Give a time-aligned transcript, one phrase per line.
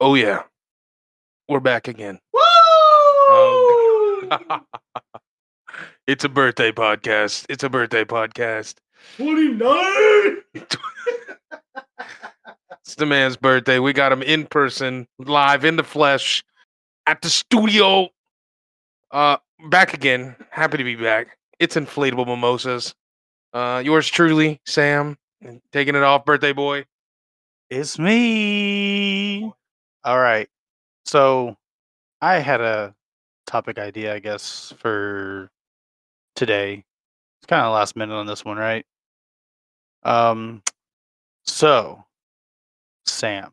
[0.00, 0.42] Oh yeah.
[1.48, 2.18] We're back again.
[2.34, 4.30] Woo!
[4.30, 4.66] Um,
[6.06, 7.46] it's a birthday podcast.
[7.48, 8.74] It's a birthday podcast.
[9.16, 10.36] 29!
[12.84, 13.80] It's the man's birthday.
[13.80, 16.44] We got him in person, live in the flesh,
[17.06, 18.10] at the studio.
[19.10, 19.38] Uh
[19.70, 20.36] back again.
[20.50, 21.36] Happy to be back.
[21.58, 22.94] It's inflatable mimosas.
[23.52, 25.18] Uh yours truly, Sam.
[25.72, 26.84] Taking it off, birthday boy.
[27.70, 29.52] It's me.
[30.06, 30.48] All right.
[31.04, 31.56] So
[32.22, 32.94] I had a
[33.44, 35.50] topic idea, I guess, for
[36.36, 36.84] today.
[37.40, 38.86] It's kind of last minute on this one, right?
[40.04, 40.62] Um
[41.44, 42.04] so
[43.04, 43.50] Sam,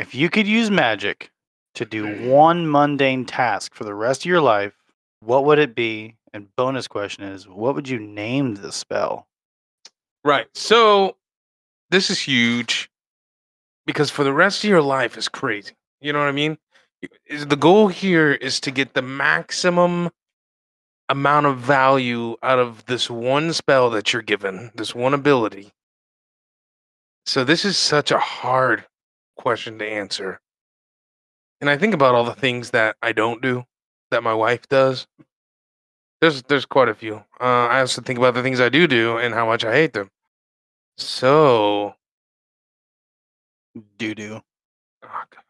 [0.00, 1.30] if you could use magic
[1.76, 4.74] to do one mundane task for the rest of your life,
[5.20, 6.16] what would it be?
[6.34, 9.28] And bonus question is, what would you name the spell?
[10.24, 10.48] Right.
[10.54, 11.16] So
[11.90, 12.87] this is huge
[13.88, 15.72] because for the rest of your life is crazy.
[16.02, 16.58] You know what I mean?
[17.30, 20.10] The goal here is to get the maximum
[21.08, 25.72] amount of value out of this one spell that you're given, this one ability.
[27.24, 28.84] So this is such a hard
[29.38, 30.38] question to answer.
[31.62, 33.64] And I think about all the things that I don't do
[34.10, 35.06] that my wife does.
[36.20, 37.24] There's there's quite a few.
[37.40, 39.94] Uh, I also think about the things I do do and how much I hate
[39.94, 40.10] them.
[40.98, 41.94] So,
[43.98, 44.40] Doo doo.
[45.04, 45.44] oh God.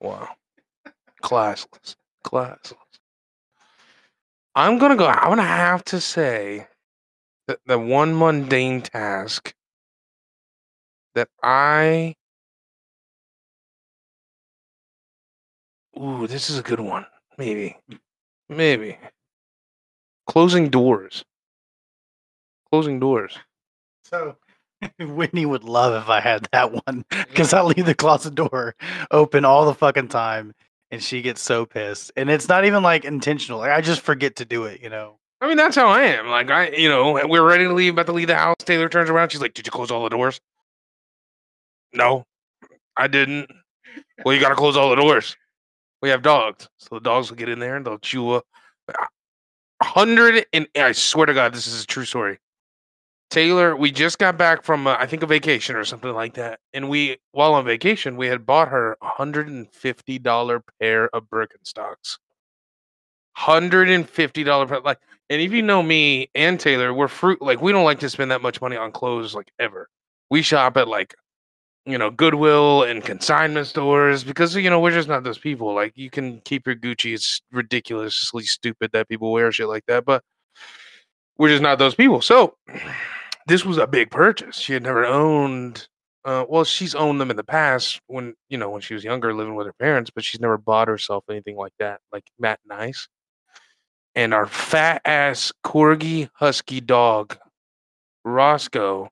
[0.00, 0.28] wow,
[1.22, 2.74] classless, classless.
[4.54, 5.06] I'm gonna go.
[5.06, 6.66] I'm gonna have to say
[7.48, 9.54] that the one mundane task
[11.14, 12.14] that I.
[15.98, 17.06] Ooh, this is a good one.
[17.38, 17.76] Maybe,
[18.48, 18.98] maybe
[20.26, 21.24] closing doors.
[22.70, 23.38] Closing doors.
[24.04, 24.36] So
[25.00, 28.74] Whitney would love if I had that one because I leave the closet door
[29.10, 30.54] open all the fucking time
[30.90, 32.12] and she gets so pissed.
[32.16, 33.58] And it's not even like intentional.
[33.58, 35.18] Like I just forget to do it, you know.
[35.40, 36.28] I mean, that's how I am.
[36.28, 38.56] Like I, you know, we're ready to leave, about to leave the house.
[38.60, 39.30] Taylor turns around.
[39.30, 40.40] She's like, "Did you close all the doors?"
[41.92, 42.24] No,
[42.96, 43.50] I didn't.
[44.24, 45.36] Well, you got to close all the doors.
[46.00, 48.42] We have dogs, so the dogs will get in there and they'll chew a
[49.82, 52.38] hundred and I swear to God, this is a true story.
[53.30, 56.60] Taylor, we just got back from uh, I think a vacation or something like that,
[56.72, 61.14] and we while on vacation we had bought her a hundred and fifty dollar pair
[61.14, 62.18] of Birkenstocks.
[63.36, 67.42] Hundred and fifty dollar pair, like, and if you know me and Taylor, we're fruit
[67.42, 69.88] like we don't like to spend that much money on clothes like ever.
[70.30, 71.14] We shop at like,
[71.84, 75.74] you know, Goodwill and consignment stores because you know we're just not those people.
[75.74, 77.12] Like, you can keep your Gucci.
[77.12, 80.22] It's ridiculously stupid that people wear shit like that, but
[81.38, 82.22] we're just not those people.
[82.22, 82.56] So
[83.46, 84.56] this was a big purchase.
[84.56, 85.88] She had never owned.
[86.24, 89.32] Uh, well, she's owned them in the past when you know when she was younger,
[89.32, 92.78] living with her parents, but she's never bought herself anything like that, like Matt and
[92.78, 93.08] Nice.
[94.16, 97.36] And our fat ass corgi husky dog,
[98.24, 99.08] Roscoe,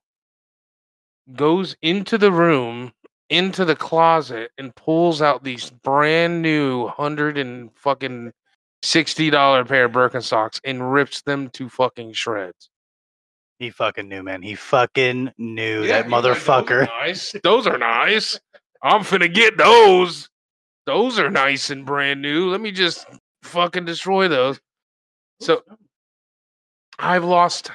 [1.33, 2.91] goes into the room,
[3.29, 8.33] into the closet, and pulls out these brand new hundred and fucking
[8.83, 12.69] sixty dollar pair of Birkenstocks and rips them to fucking shreds.
[13.59, 14.41] He fucking knew, man.
[14.41, 16.87] He fucking knew Yeah, that like, "Those are motherfucker.
[16.87, 17.35] nice.
[17.43, 18.39] Those are nice.
[18.83, 20.29] I'm finna get those.
[20.85, 22.49] Those are nice and brand new.
[22.49, 23.07] Let me just
[23.43, 24.59] fucking destroy those.
[25.39, 25.63] So
[26.99, 27.71] I've lost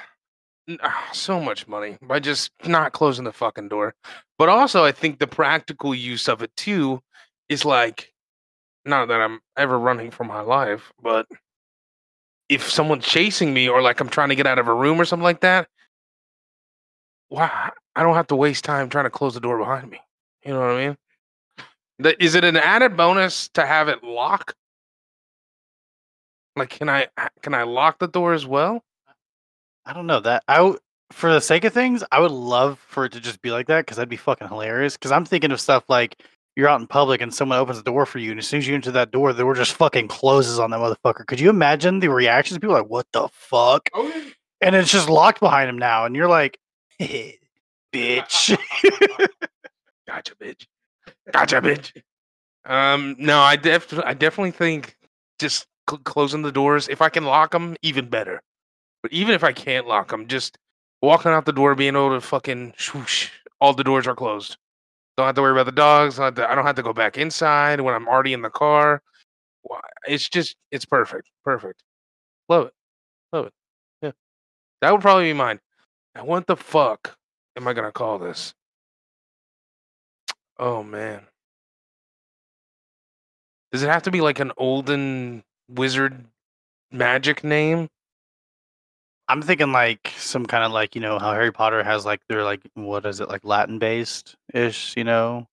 [0.81, 3.95] ah, so much money by just not closing the fucking door.
[4.37, 7.01] But also, I think the practical use of it too
[7.49, 8.13] is like,
[8.85, 11.27] not that I'm ever running for my life, but
[12.49, 15.05] if someone's chasing me or like I'm trying to get out of a room or
[15.05, 15.67] something like that,
[17.31, 19.99] why I don't have to waste time trying to close the door behind me.
[20.43, 20.97] You know what I mean?
[21.99, 24.53] The- Is it an added bonus to have it lock?
[26.57, 27.07] Like, can I
[27.41, 28.83] can I lock the door as well?
[29.85, 30.43] I don't know that.
[30.47, 30.77] I w-
[31.11, 33.85] for the sake of things, I would love for it to just be like that
[33.85, 34.95] because that'd be fucking hilarious.
[34.97, 36.21] Because I'm thinking of stuff like
[36.57, 38.67] you're out in public and someone opens the door for you, and as soon as
[38.67, 41.25] you enter that door, the door just fucking closes on that motherfucker.
[41.25, 42.57] Could you imagine the reactions?
[42.59, 44.11] People are like, "What the fuck?" Oh,
[44.59, 46.57] And it's just locked behind him now, and you're like,
[47.93, 48.57] "Bitch."
[50.07, 50.65] gotcha, bitch.
[51.31, 51.91] Gotcha, bitch.
[52.65, 54.95] Um, no, I def- I definitely think
[55.39, 56.87] just cl- closing the doors.
[56.87, 58.41] If I can lock them, even better.
[59.01, 60.57] But even if I can't lock them, just
[61.01, 64.57] walking out the door, being able to fucking swoosh, all the doors are closed.
[65.17, 66.19] Don't have to worry about the dogs.
[66.19, 68.41] I don't have to, I don't have to go back inside when I'm already in
[68.41, 69.01] the car.
[70.07, 71.83] It's just, it's perfect, perfect.
[72.49, 72.73] Love it,
[73.33, 73.53] love it.
[74.01, 74.11] Yeah,
[74.81, 75.59] that would probably be mine.
[76.15, 77.17] Now, what the fuck
[77.55, 78.53] am I gonna call this?
[80.57, 81.25] Oh man.
[83.71, 86.25] Does it have to be like an olden wizard
[86.91, 87.87] magic name?
[89.27, 92.43] I'm thinking like some kind of like you know how Harry Potter has like they're
[92.43, 95.47] like what is it like Latin based ish you know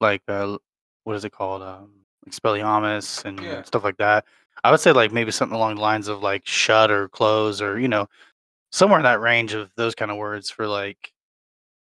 [0.00, 0.58] like uh
[1.04, 1.90] what is it called um
[2.28, 3.62] Expelliarmus and Yeah.
[3.62, 4.24] stuff like that.
[4.64, 7.78] I would say like maybe something along the lines of like shut or close or
[7.80, 8.08] you know
[8.72, 11.12] somewhere in that range of those kind of words for like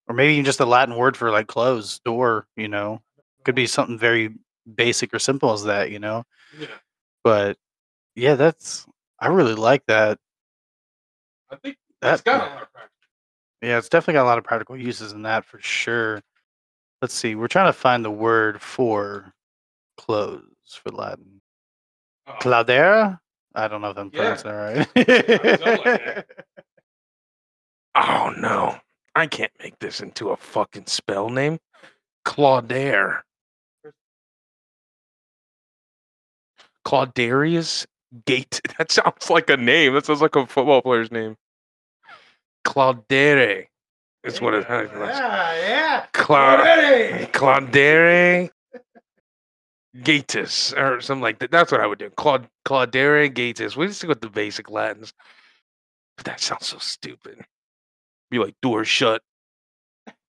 [0.08, 3.00] or maybe even just a Latin word for like close door you know
[3.44, 4.30] could be something very
[4.74, 6.24] basic or simple as that you know
[6.58, 6.66] Yeah.
[7.24, 7.56] but
[8.14, 8.86] yeah that's
[9.20, 10.18] I really like that
[11.50, 12.88] I think That- it's got a lot of practice.
[13.62, 16.20] Yeah, it's definitely got a lot of practical uses in that for sure.
[17.00, 17.34] Let's see.
[17.36, 19.32] We're trying to find the word for
[19.96, 20.42] clothes
[20.82, 21.40] for Latin.
[22.26, 23.20] Oh, Claudera?
[23.54, 24.34] I don't know if I'm Yeah.
[24.34, 24.86] pronouncing that
[25.84, 26.24] right.
[27.94, 28.76] Oh no.
[29.14, 31.58] I can't make this into a fucking spell name.
[32.24, 33.20] Claudaire.
[36.86, 37.86] Claudarius
[38.26, 38.60] Gate.
[38.78, 39.94] That sounds like a name.
[39.94, 41.36] That sounds like a football player's name.
[42.64, 43.66] Claudere
[44.24, 44.90] is what it has.
[44.92, 46.06] Yeah, yeah.
[46.12, 47.26] Cla-.
[47.32, 48.50] Claudere
[50.02, 51.50] Gatus or something like that.
[51.50, 52.10] That's what I would do.
[52.10, 53.76] Claud Claudere Gatus.
[53.76, 55.12] We just stick with the basic Latins.
[56.16, 57.44] But that sounds so stupid.
[58.32, 59.20] Be like door shut.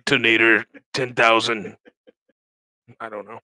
[0.06, 1.76] Tonator ten thousand.
[2.98, 3.40] I don't know.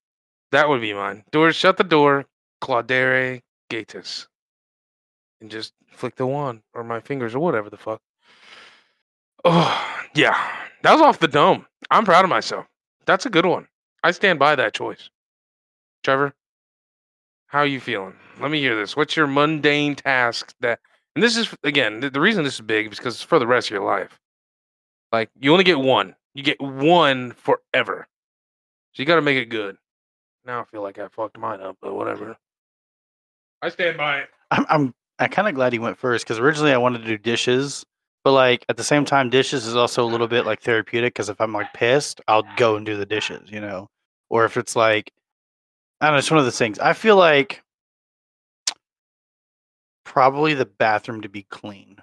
[0.52, 1.22] That would be mine.
[1.32, 2.24] Door shut the door.
[2.62, 4.26] Claudere Gatus.
[5.42, 8.00] And just flick the wand or my fingers or whatever the fuck.
[9.44, 10.34] Oh yeah.
[10.82, 11.66] That was off the dome.
[11.90, 12.64] I'm proud of myself.
[13.04, 13.68] That's a good one.
[14.02, 15.10] I stand by that choice.
[16.02, 16.32] Trevor,
[17.48, 18.14] how are you feeling?
[18.40, 18.96] Let me hear this.
[18.96, 20.80] What's your mundane task that
[21.14, 23.46] and this is again, the, the reason this is big is because it's for the
[23.46, 24.18] rest of your life.
[25.12, 26.14] Like you only get one.
[26.34, 28.06] You get one forever.
[28.92, 29.76] So you gotta make it good.
[30.44, 32.36] Now I feel like I fucked mine up, but whatever.
[33.62, 34.28] I stand by it.
[34.50, 37.18] I'm I'm I'm kind of glad he went first because originally I wanted to do
[37.18, 37.84] dishes,
[38.24, 41.28] but like at the same time, dishes is also a little bit like therapeutic because
[41.28, 43.88] if I'm like pissed, I'll go and do the dishes, you know,
[44.30, 45.12] or if it's like
[46.00, 46.78] I don't know, it's one of those things.
[46.78, 47.62] I feel like
[50.04, 51.98] probably the bathroom to be clean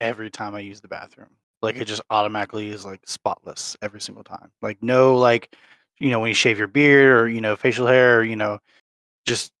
[0.00, 1.30] every time I use the bathroom.
[1.62, 4.50] Like it just automatically is like spotless every single time.
[4.62, 5.54] Like no like
[5.98, 8.58] you know when you shave your beard or you know facial hair or you know
[9.26, 9.52] just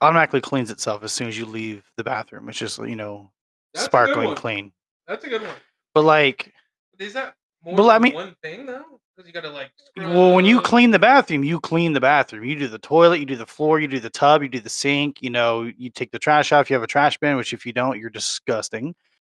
[0.00, 2.48] automatically cleans itself as soon as you leave the bathroom.
[2.48, 3.30] It's just you know
[3.74, 4.72] That's sparkling clean.
[5.08, 5.50] That's a good one.
[5.94, 6.52] But like,
[7.00, 8.84] Is that more Well, I than mean- one thing though?
[9.16, 9.70] Because you gotta like.
[9.96, 12.44] well, when you clean the bathroom, you clean the bathroom.
[12.44, 14.70] You do the toilet, you do the floor, you do the tub, you do the
[14.70, 15.20] sink.
[15.20, 17.36] You know, you take the trash out if you have a trash bin.
[17.36, 18.94] Which if you don't, you're disgusting.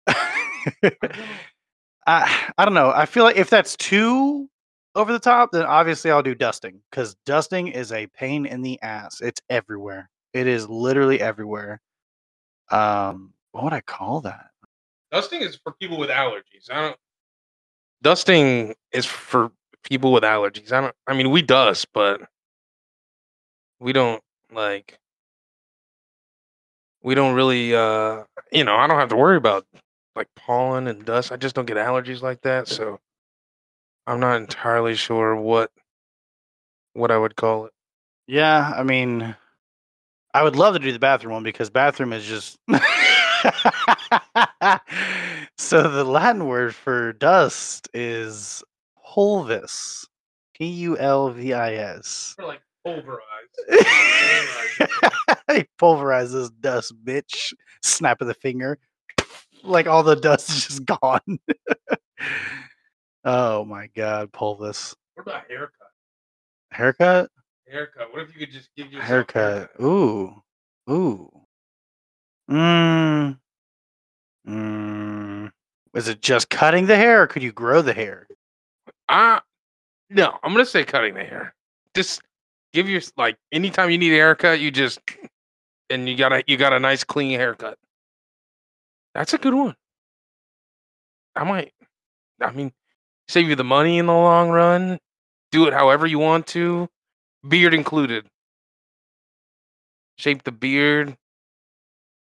[2.07, 2.91] I I don't know.
[2.91, 4.49] I feel like if that's too
[4.95, 8.81] over the top, then obviously I'll do dusting because dusting is a pain in the
[8.81, 9.21] ass.
[9.21, 10.09] It's everywhere.
[10.33, 11.81] It is literally everywhere.
[12.69, 14.47] Um, what would I call that?
[15.11, 16.71] Dusting is for people with allergies.
[16.71, 16.97] I don't.
[18.01, 19.51] Dusting is for
[19.83, 20.71] people with allergies.
[20.71, 20.95] I don't.
[21.07, 22.21] I mean, we dust, but
[23.79, 24.97] we don't like.
[27.03, 28.75] We don't really, uh, you know.
[28.75, 29.65] I don't have to worry about
[30.15, 31.31] like pollen and dust.
[31.31, 32.99] I just don't get allergies like that, so
[34.07, 35.71] I'm not entirely sure what
[36.93, 37.73] what I would call it.
[38.27, 39.35] Yeah, I mean,
[40.33, 42.57] I would love to do the bathroom one because bathroom is just.
[45.57, 48.63] so the Latin word for dust is
[49.05, 50.05] pulvis,
[50.53, 52.33] P U L V I S.
[52.37, 53.21] For like pulverized.
[55.51, 57.53] he pulverizes dust, bitch.
[57.81, 58.77] Snap of the finger,
[59.63, 61.39] like all the dust is just gone.
[63.25, 64.95] oh my god, pull this.
[65.15, 65.81] What about haircut?
[66.71, 67.29] haircut.
[67.69, 68.13] Haircut.
[68.13, 69.71] What if you could just give yourself haircut.
[69.81, 70.33] Ooh,
[70.89, 71.29] ooh.
[72.49, 73.37] Mmm.
[74.47, 75.51] Mmm.
[75.93, 78.27] Is it just cutting the hair, or could you grow the hair?
[79.09, 79.39] Uh
[80.09, 81.53] no, I'm gonna say cutting the hair.
[81.93, 82.21] Just
[82.73, 84.99] give your like anytime you need a haircut, you just
[85.89, 87.77] and you got a you got a nice clean haircut.
[89.13, 89.75] That's a good one.
[91.35, 91.73] I might
[92.41, 92.71] I mean
[93.27, 94.99] save you the money in the long run.
[95.51, 96.89] Do it however you want to.
[97.47, 98.25] Beard included.
[100.17, 101.15] Shape the beard.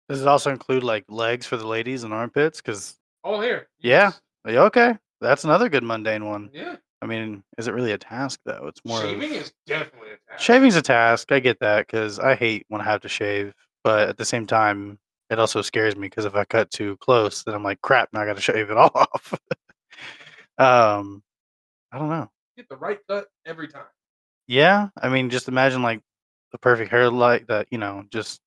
[0.09, 2.61] Does it also include like legs for the ladies and armpits?
[2.61, 3.67] Because All hair.
[3.79, 4.11] Yeah.
[4.47, 6.49] okay, that's another good mundane one.
[6.53, 6.75] Yeah.
[7.01, 8.65] I mean, is it really a task though?
[8.67, 10.43] It's more Shaving of, is definitely a task.
[10.43, 11.31] shaving's a task.
[11.31, 13.53] I get that because I hate when I have to shave,
[13.83, 14.97] but at the same time,
[15.29, 18.21] it also scares me because if I cut too close, then I'm like, crap, now
[18.21, 19.33] I got to shave it all off.
[20.57, 21.23] um,
[21.91, 22.29] I don't know.
[22.57, 23.85] Get the right cut every time.
[24.47, 26.01] Yeah, I mean, just imagine like
[26.51, 27.67] the perfect hair like that.
[27.71, 28.41] You know, just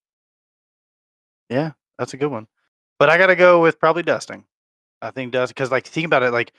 [1.48, 2.46] yeah, that's a good one.
[2.98, 4.44] But I gotta go with probably dusting.
[5.02, 6.52] I think dust because like think about it, like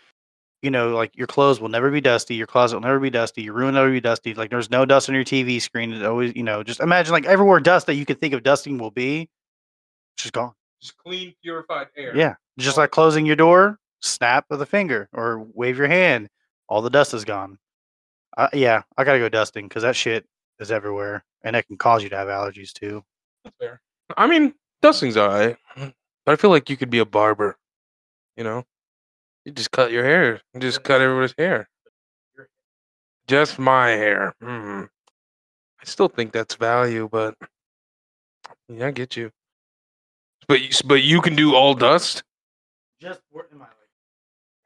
[0.62, 3.44] you know, like your clothes will never be dusty, your closet will never be dusty,
[3.44, 4.34] your room will never be dusty.
[4.34, 5.94] Like there's no dust on your TV screen.
[5.94, 8.78] It always, you know, just imagine like everywhere dust that you could think of dusting
[8.78, 9.30] will be,
[10.18, 10.54] just gone.
[10.82, 12.16] Just clean, purified air.
[12.16, 16.30] Yeah, just like closing your door, snap of the finger or wave your hand,
[16.68, 17.58] all the dust is gone.
[18.36, 20.26] Uh, yeah, I gotta go dusting because that shit
[20.60, 23.04] is everywhere, and it can cause you to have allergies too.
[23.44, 23.82] That's fair.
[24.16, 25.94] I mean, dusting's alright, but
[26.34, 27.58] I feel like you could be a barber.
[28.36, 28.64] You know,
[29.46, 30.42] you just cut your hair.
[30.54, 31.68] You just cut everybody's hair.
[33.28, 34.34] Just my hair.
[34.42, 34.84] Hmm.
[35.82, 37.36] I still think that's value, but
[38.70, 39.32] yeah, I get you.
[40.48, 42.24] But you, but you can do all dust,
[43.02, 43.66] Just where am I?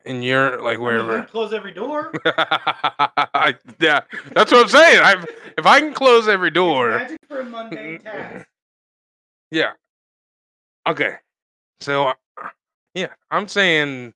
[0.05, 1.23] and you're like wherever.
[1.23, 2.11] close every door.
[2.25, 4.01] I- yeah,
[4.33, 4.99] that's what I'm saying.
[5.03, 5.23] I
[5.57, 8.47] if I can close every door, Magic for a mundane task.
[9.51, 9.71] yeah.
[10.87, 11.15] Okay,
[11.81, 12.13] so uh,
[12.95, 14.13] yeah, I'm saying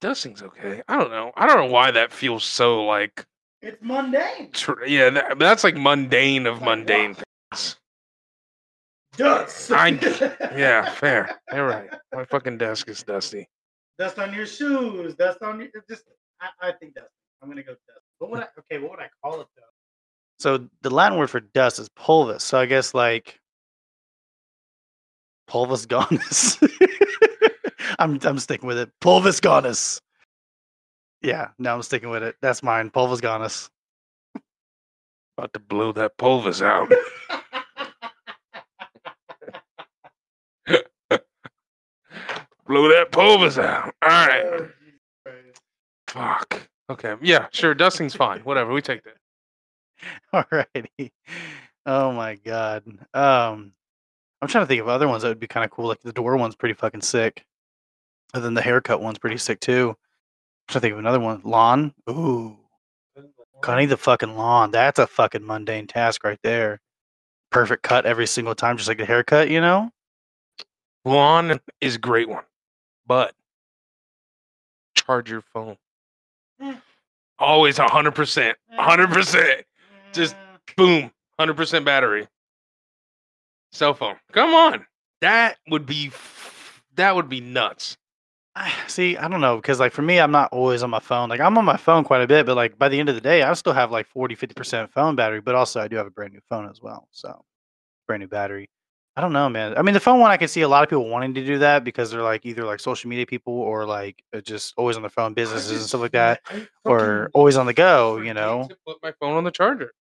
[0.00, 0.82] dusting's okay.
[0.88, 1.32] I don't know.
[1.36, 3.24] I don't know why that feels so like
[3.62, 4.50] It's mundane.
[4.52, 5.10] tr- yeah.
[5.10, 7.24] That, that's like mundane of Like mundane what?
[7.52, 7.76] things.
[9.16, 9.70] Dust.
[9.72, 9.90] I-
[10.56, 11.38] Yeah, fair.
[11.52, 11.90] You're right.
[12.12, 13.48] My fucking desk is dusty.
[13.98, 15.14] Dust on your shoes.
[15.14, 16.04] Dust on your just.
[16.40, 17.08] I, I think dust.
[17.42, 18.00] I'm gonna go dust.
[18.18, 18.46] What would I?
[18.60, 19.62] Okay, what would I call it though?
[20.38, 22.40] So the Latin word for dust is pulvis.
[22.42, 23.38] So I guess like
[25.48, 26.58] pulvis gonus.
[27.98, 28.90] I'm I'm sticking with it.
[29.00, 30.00] Pulvis gonus.
[31.22, 32.36] Yeah, no, I'm sticking with it.
[32.42, 32.90] That's mine.
[32.90, 33.68] Pulvis gonus.
[35.38, 36.90] About to blow that pulvis out.
[42.74, 43.94] blow that pulvis out.
[44.02, 44.68] All right.
[46.08, 46.68] Fuck.
[46.90, 47.14] Okay.
[47.22, 47.46] Yeah.
[47.52, 47.74] Sure.
[47.74, 48.40] Dusting's fine.
[48.44, 48.72] Whatever.
[48.72, 49.16] We take that.
[50.34, 51.12] Alrighty.
[51.86, 52.82] Oh my god.
[53.14, 53.72] Um,
[54.42, 55.86] I'm trying to think of other ones that would be kind of cool.
[55.86, 57.44] Like the door one's pretty fucking sick.
[58.34, 59.90] And then the haircut one's pretty sick too.
[59.90, 59.96] I'm
[60.68, 61.40] trying to think of another one.
[61.44, 61.94] Lawn.
[62.10, 62.56] Ooh,
[63.62, 64.72] cutting the fucking lawn.
[64.72, 66.80] That's a fucking mundane task right there.
[67.50, 69.48] Perfect cut every single time, just like a haircut.
[69.48, 69.90] You know.
[71.04, 72.44] Lawn is a great one,
[73.06, 73.34] but
[74.96, 75.76] charge your phone.
[76.62, 76.80] Mm.
[77.38, 78.56] Always a hundred percent.
[78.76, 79.64] a hundred percent.
[80.12, 80.36] Just-
[80.76, 81.10] Boom.
[81.38, 82.26] Hundred percent battery.
[83.72, 84.16] Cell phone.
[84.32, 84.86] Come on.
[85.20, 86.10] That would be.
[86.96, 87.96] That would be nuts.
[88.56, 91.28] I- See, I don't know because like for me, I'm not always on my phone.
[91.28, 93.20] Like I'm on my phone quite a bit, but like by the end of the
[93.20, 95.40] day, I still have like 40, 50 percent phone battery.
[95.40, 97.44] But also, I do have a brand new phone as well, so
[98.06, 98.68] brand new battery.
[99.16, 99.78] I don't know, man.
[99.78, 101.58] I mean, the phone one, I can see a lot of people wanting to do
[101.58, 105.02] that because they're like either like social media people or like uh, just always on
[105.02, 106.40] their phone, businesses and stuff like that,
[106.84, 108.18] or always on the go.
[108.18, 109.92] You know, to put my phone on the charger.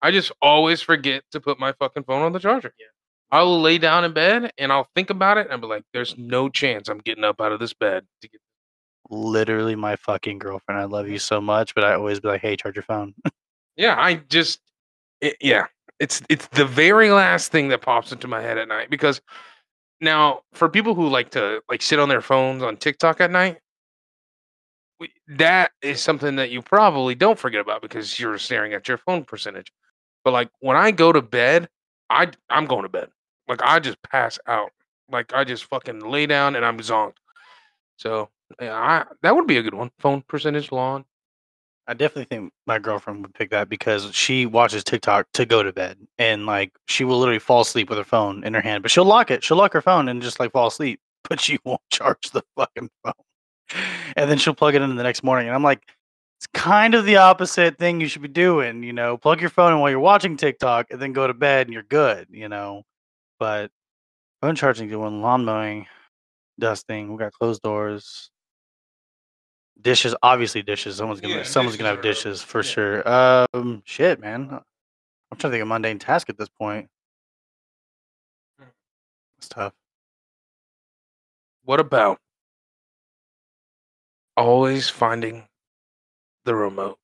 [0.00, 2.72] I just always forget to put my fucking phone on the charger.
[2.78, 2.86] Yeah.
[3.30, 6.16] I'll lay down in bed and I'll think about it and I'll be like, "There's
[6.16, 8.40] no chance I'm getting up out of this bed to get."
[9.12, 10.80] literally my fucking girlfriend.
[10.80, 13.14] I love you so much, but I always be like, hey, charge your phone.
[13.74, 14.60] Yeah, I just,
[15.22, 15.64] it, yeah,
[16.02, 19.20] it's it's the very last thing that pops into my head at night because
[20.00, 23.58] now for people who like to like sit on their phones on TikTok at night,
[25.28, 29.24] that is something that you probably don't forget about because you're staring at your phone
[29.24, 29.72] percentage.
[30.24, 31.68] But like when I go to bed,
[32.10, 33.08] I I'm going to bed.
[33.46, 34.72] Like I just pass out.
[35.08, 37.18] Like I just fucking lay down and I'm zonked.
[37.96, 38.28] So
[38.60, 39.92] yeah, I that would be a good one.
[40.00, 41.04] Phone percentage lawn.
[41.88, 45.72] I definitely think my girlfriend would pick that because she watches TikTok to go to
[45.72, 48.90] bed, and like she will literally fall asleep with her phone in her hand, but
[48.90, 49.42] she'll lock it.
[49.42, 52.88] She'll lock her phone and just like fall asleep, but she won't charge the fucking
[53.04, 53.12] phone.
[54.16, 55.82] And then she'll plug it in the next morning, and I'm like,
[56.38, 58.82] it's kind of the opposite thing you should be doing.
[58.82, 61.66] You know, plug your phone in while you're watching TikTok, and then go to bed,
[61.66, 62.28] and you're good.
[62.30, 62.82] You know,
[63.40, 63.70] but
[64.40, 65.86] phone charging, doing lawn mowing,
[66.60, 67.12] dusting.
[67.12, 68.31] We got closed doors.
[69.82, 70.96] Dishes, obviously dishes.
[70.96, 72.70] Someone's gonna Yeah, someone's gonna have dishes for yeah.
[72.70, 73.46] sure.
[73.54, 74.48] Um, shit, man.
[74.50, 76.88] I'm trying to think of mundane task at this point.
[78.58, 78.66] Hmm.
[79.38, 79.72] It's tough.
[81.64, 82.18] What about
[84.36, 85.44] always finding
[86.44, 86.98] the remote?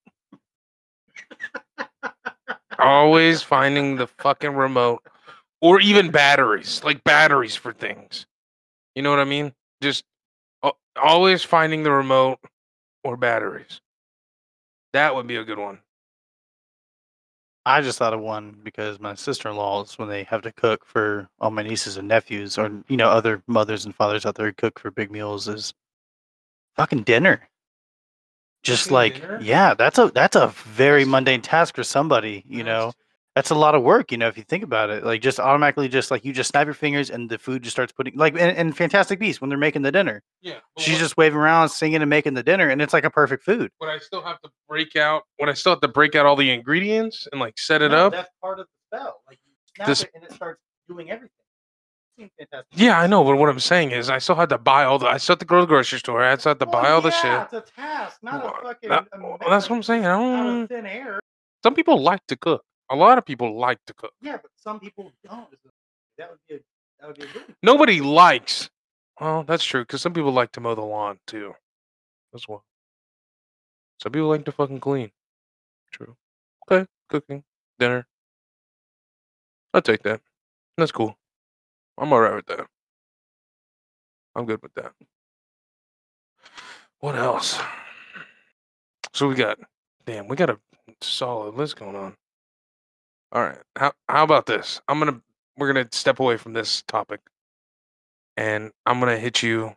[2.79, 5.05] always finding the fucking remote
[5.61, 8.27] or even batteries, like batteries for things.
[8.95, 9.53] You know what I mean?
[9.81, 10.05] Just
[10.63, 12.39] al- always finding the remote
[13.09, 13.81] or batteries.
[14.93, 15.81] That would be a good one.
[17.67, 21.51] I just thought of one because my sister-in-laws, when they have to cook for all
[21.51, 24.79] my nieces and nephews, or you know, other mothers and fathers out there who cook
[24.79, 25.75] for big meals, is
[26.77, 27.49] fucking dinner.
[28.63, 29.39] just Cooking like dinner?
[29.39, 32.93] yeah, that's a that's a very mundane task for somebody, you know.
[33.39, 35.05] That's a lot of work, you know, if you think about it.
[35.05, 37.93] Like just automatically just like you just snap your fingers and the food just starts
[37.93, 40.25] putting like in, in Fantastic Beasts when they're making the dinner.
[40.43, 40.55] Yeah.
[40.77, 43.45] She's what- just waving around, singing and making the dinner, and it's like a perfect
[43.45, 43.71] food.
[43.79, 45.23] But I still have to break out.
[45.37, 48.07] When I still have to break out all the ingredients and like set it No,
[48.09, 48.13] up.
[48.13, 49.21] That's part of the spell.
[49.29, 51.31] Like you snap This- it and it starts doing everything.
[52.75, 53.23] Yeah, I know.
[53.23, 55.07] But what I'm saying is, I still had to buy all the.
[55.07, 56.25] I still have to go to the grocery store.
[56.25, 57.59] I still have to Well, buy all the yeah, shit.
[57.61, 58.91] It's a task, not Well, a fucking.
[58.91, 60.05] that- well, that's what I'm saying.
[60.05, 60.67] I don't.
[60.67, 61.21] thin air.
[61.63, 62.63] Some people like to cook.
[62.91, 64.13] A lot of people like to cook.
[64.23, 65.49] Yeah, but some people don't.
[66.17, 66.59] That would be a
[67.01, 67.55] that would be a.
[67.63, 68.71] Nobody likes.
[69.21, 71.55] Well, that's true because some people like to mow the lawn too.
[72.33, 72.61] That's one.
[74.03, 75.11] Some people like to fucking clean.
[75.91, 76.17] True.
[76.71, 77.43] Okay, cooking
[77.79, 78.07] dinner.
[79.75, 80.21] I'll take that.
[80.77, 81.17] That's cool.
[81.99, 82.67] I'm alright with that.
[84.35, 84.93] I'm good with that.
[87.01, 87.59] What else?
[89.13, 89.59] So we got,
[90.07, 90.59] damn, we got a
[91.01, 92.15] solid list going on.
[93.33, 93.59] All right.
[93.77, 94.81] How how about this?
[94.89, 95.21] I'm gonna
[95.57, 97.21] we're gonna step away from this topic,
[98.37, 99.75] and I'm gonna hit you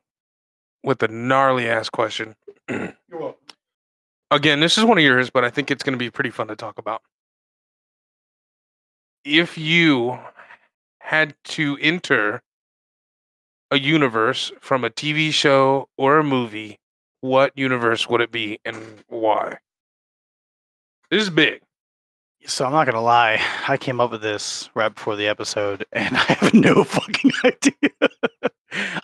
[0.84, 2.36] with a gnarly ass question.
[2.70, 3.38] You're welcome.
[4.30, 6.56] Again, this is one of yours, but I think it's gonna be pretty fun to
[6.56, 7.02] talk about.
[9.26, 10.18] If you
[11.00, 12.42] had to enter
[13.70, 16.80] a universe from a TV show or a movie,
[17.20, 19.58] what universe would it be and why?
[21.10, 21.62] This is big.
[22.48, 26.16] So I'm not gonna lie, I came up with this right before the episode, and
[26.16, 28.10] I have no fucking idea.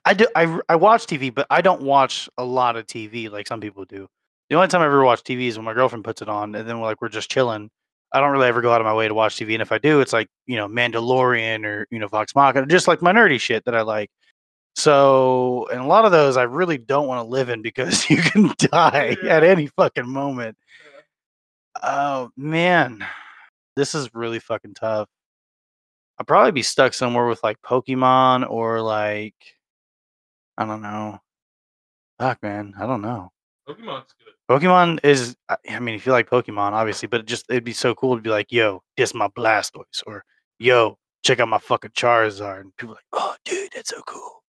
[0.05, 0.27] I do.
[0.35, 3.85] I I watch TV, but I don't watch a lot of TV like some people
[3.85, 4.07] do.
[4.49, 6.67] The only time I ever watch TV is when my girlfriend puts it on, and
[6.67, 7.69] then we're like we're just chilling.
[8.13, 9.77] I don't really ever go out of my way to watch TV, and if I
[9.77, 13.39] do, it's like you know Mandalorian or you know Vox Machina, just like my nerdy
[13.39, 14.09] shit that I like.
[14.75, 18.17] So, and a lot of those I really don't want to live in because you
[18.17, 20.57] can die at any fucking moment.
[21.83, 23.05] Oh man,
[23.77, 25.07] this is really fucking tough.
[26.19, 29.35] I'd probably be stuck somewhere with like Pokemon or like
[30.57, 31.19] I don't know.
[32.19, 33.31] Fuck man, I don't know.
[33.69, 34.33] Pokemon's good.
[34.49, 37.73] Pokemon is I I mean if you like Pokemon obviously, but it just it'd be
[37.73, 40.25] so cool to be like, yo, this my Blastoise or
[40.59, 44.43] yo, check out my fucking Charizard and people are like, oh dude, that's so cool.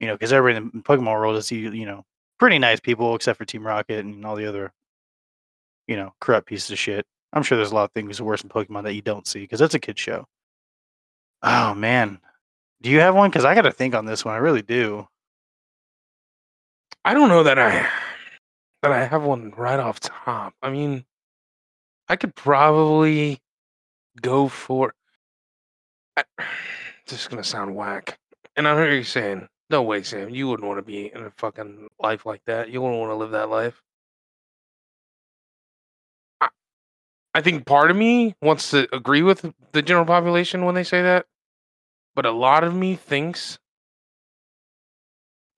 [0.00, 2.02] You know, because everybody in the Pokemon world is you you know,
[2.40, 4.72] pretty nice people except for Team Rocket and all the other
[5.86, 7.06] you know, corrupt pieces of shit.
[7.32, 9.60] I'm sure there's a lot of things worse in Pokemon that you don't see because
[9.60, 10.26] it's a kid show.
[11.42, 12.18] Oh man,
[12.82, 13.30] do you have one?
[13.30, 14.34] Because I got to think on this one.
[14.34, 15.08] I really do.
[17.04, 17.88] I don't know that I
[18.82, 20.54] that I have one right off top.
[20.62, 21.04] I mean,
[22.08, 23.40] I could probably
[24.20, 24.94] go for.
[26.16, 26.24] I,
[27.06, 28.18] this is gonna sound whack,
[28.56, 31.30] and I know you're saying, "No way, Sam, you wouldn't want to be in a
[31.38, 32.70] fucking life like that.
[32.70, 33.82] You wouldn't want to live that life."
[37.34, 41.02] I think part of me wants to agree with the general population when they say
[41.02, 41.26] that,
[42.14, 43.58] but a lot of me thinks.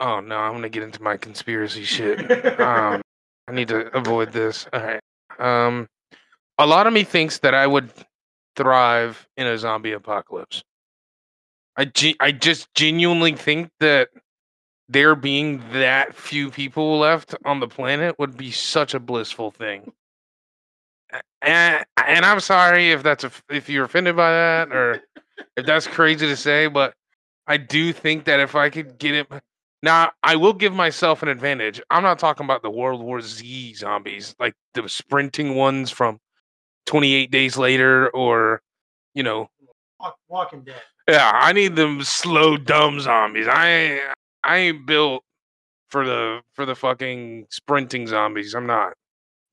[0.00, 2.20] Oh no, I'm gonna get into my conspiracy shit.
[2.60, 3.02] um,
[3.48, 4.66] I need to avoid this.
[4.72, 5.00] All right.
[5.38, 5.88] Um,
[6.58, 7.90] a lot of me thinks that I would
[8.56, 10.62] thrive in a zombie apocalypse.
[11.76, 14.10] I ge- I just genuinely think that
[14.88, 19.92] there being that few people left on the planet would be such a blissful thing.
[21.44, 25.02] And, and I'm sorry if that's a, if you're offended by that or
[25.57, 26.94] if that's crazy to say, but
[27.46, 29.28] I do think that if I could get it
[29.83, 31.80] now, I will give myself an advantage.
[31.90, 36.18] I'm not talking about the World War Z zombies, like the sprinting ones from
[36.87, 38.62] 28 Days Later, or
[39.14, 39.50] you know,
[40.28, 40.80] Walking Dead.
[41.07, 43.46] yeah, I need them slow, dumb zombies.
[43.48, 44.00] I
[44.42, 45.22] I ain't built
[45.88, 48.54] for the for the fucking sprinting zombies.
[48.54, 48.94] I'm not.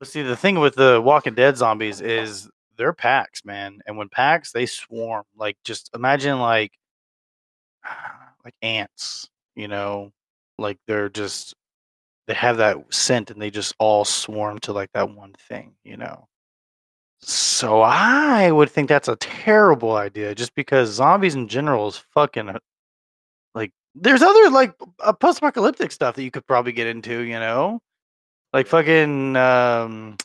[0.01, 3.81] But see, the thing with the Walking Dead zombies is they're packs, man.
[3.85, 5.25] And when packs, they swarm.
[5.37, 6.71] Like, just imagine like
[8.43, 9.29] like ants.
[9.55, 10.11] You know,
[10.57, 11.53] like they're just
[12.25, 15.75] they have that scent and they just all swarm to like that one thing.
[15.83, 16.27] You know.
[17.19, 22.49] So I would think that's a terrible idea, just because zombies in general is fucking
[22.49, 22.57] uh,
[23.53, 23.71] like.
[23.93, 24.73] There's other like
[25.19, 27.19] post-apocalyptic stuff that you could probably get into.
[27.21, 27.81] You know,
[28.53, 30.17] like fucking um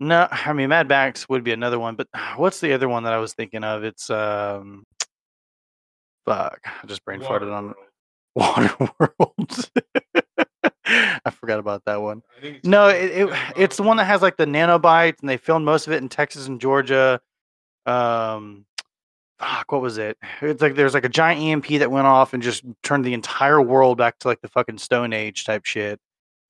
[0.00, 3.12] no i mean mad max would be another one but what's the other one that
[3.12, 3.84] i was thinking of?
[3.84, 4.84] It's um
[6.24, 7.74] fuck i just brain farted on
[8.38, 9.70] waterworld.
[11.24, 12.22] I forgot about that one.
[12.62, 15.86] No it, it it's the one that has like the nanobites and they filmed most
[15.86, 17.20] of it in texas and georgia.
[17.86, 18.66] Um
[19.38, 20.18] fuck what was it?
[20.42, 23.60] It's like there's like a giant emp that went off and just turned the entire
[23.60, 26.00] world back to like the fucking stone age type shit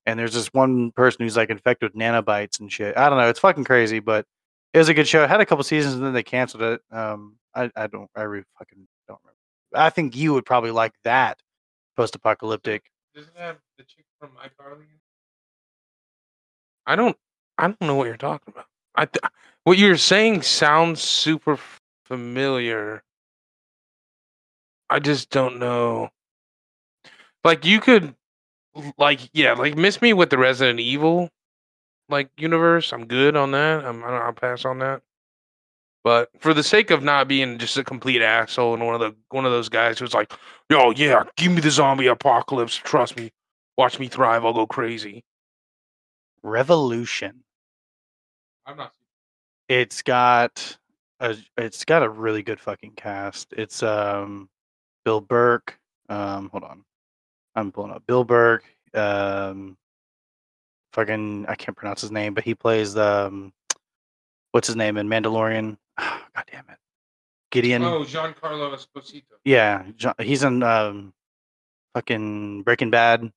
[0.06, 2.96] and there's this one person who's like infected with nanobites and shit.
[2.96, 3.28] I don't know.
[3.28, 4.26] It's fucking crazy, but
[4.72, 5.22] it was a good show.
[5.22, 6.80] It had a couple seasons and then they canceled it.
[6.90, 9.38] Um, I, I don't, I really fucking don't remember.
[9.74, 11.38] I think you would probably like that
[11.96, 12.90] post-apocalyptic.
[13.14, 14.86] Does it have the chick from iCarly?
[16.86, 17.16] I don't.
[17.56, 18.66] I don't know what you're talking about.
[18.96, 21.58] I th- what you're saying sounds super
[22.04, 23.02] familiar.
[24.90, 26.10] I just don't know.
[27.44, 28.14] Like you could,
[28.98, 31.30] like yeah, like miss me with the Resident Evil,
[32.08, 32.92] like universe.
[32.92, 33.84] I'm good on that.
[33.84, 34.04] I'm.
[34.04, 35.02] I don't- I'll pass on that.
[36.04, 39.14] But for the sake of not being just a complete asshole and one of the
[39.30, 40.32] one of those guys who's like,
[40.70, 42.74] "Yo, yeah, give me the zombie apocalypse.
[42.76, 43.32] Trust me,
[43.78, 44.44] watch me thrive.
[44.44, 45.24] I'll go crazy."
[46.42, 47.42] Revolution.
[48.66, 48.92] I'm not.
[49.68, 50.76] It's got
[51.20, 53.52] a it's got a really good fucking cast.
[53.56, 54.48] It's um
[55.04, 55.78] Bill Burke.
[56.10, 56.84] Um hold on.
[57.54, 58.64] I'm pulling up Bill Burke.
[58.94, 59.76] Um
[60.92, 63.52] fucking I can't pronounce his name, but he plays the um,
[64.52, 65.76] what's his name in Mandalorian?
[65.98, 66.78] God damn it.
[67.50, 67.82] Gideon.
[67.82, 69.22] Oh, Giancarlo Esposito.
[69.44, 69.84] Yeah,
[70.18, 71.12] he's in um
[71.94, 73.30] fucking Breaking Bad.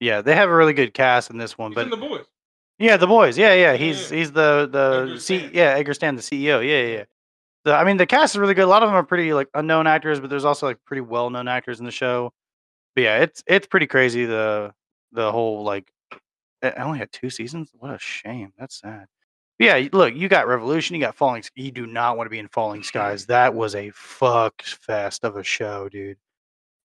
[0.00, 2.24] Yeah, they have a really good cast in this one, He's but in the boys.
[2.78, 3.38] yeah, the boys.
[3.38, 3.72] Yeah, yeah.
[3.72, 4.16] Yeah, He's yeah.
[4.18, 5.38] he's the the Edgar C.
[5.38, 5.50] Stan.
[5.54, 6.60] Yeah, Edgar Stan, the CEO.
[6.66, 6.96] Yeah, yeah.
[6.98, 7.04] yeah.
[7.64, 8.64] The, I mean, the cast is really good.
[8.64, 11.30] A lot of them are pretty like unknown actors, but there's also like pretty well
[11.30, 12.32] known actors in the show.
[12.96, 14.24] But yeah, it's it's pretty crazy.
[14.24, 14.72] The
[15.12, 15.92] the whole like,
[16.62, 17.70] I only had two seasons.
[17.74, 18.52] What a shame.
[18.58, 19.06] That's sad.
[19.58, 21.44] But yeah, look, you got Revolution, you got Falling.
[21.54, 23.26] You do not want to be in Falling Skies.
[23.28, 26.16] That was a fuck fest of a show, dude.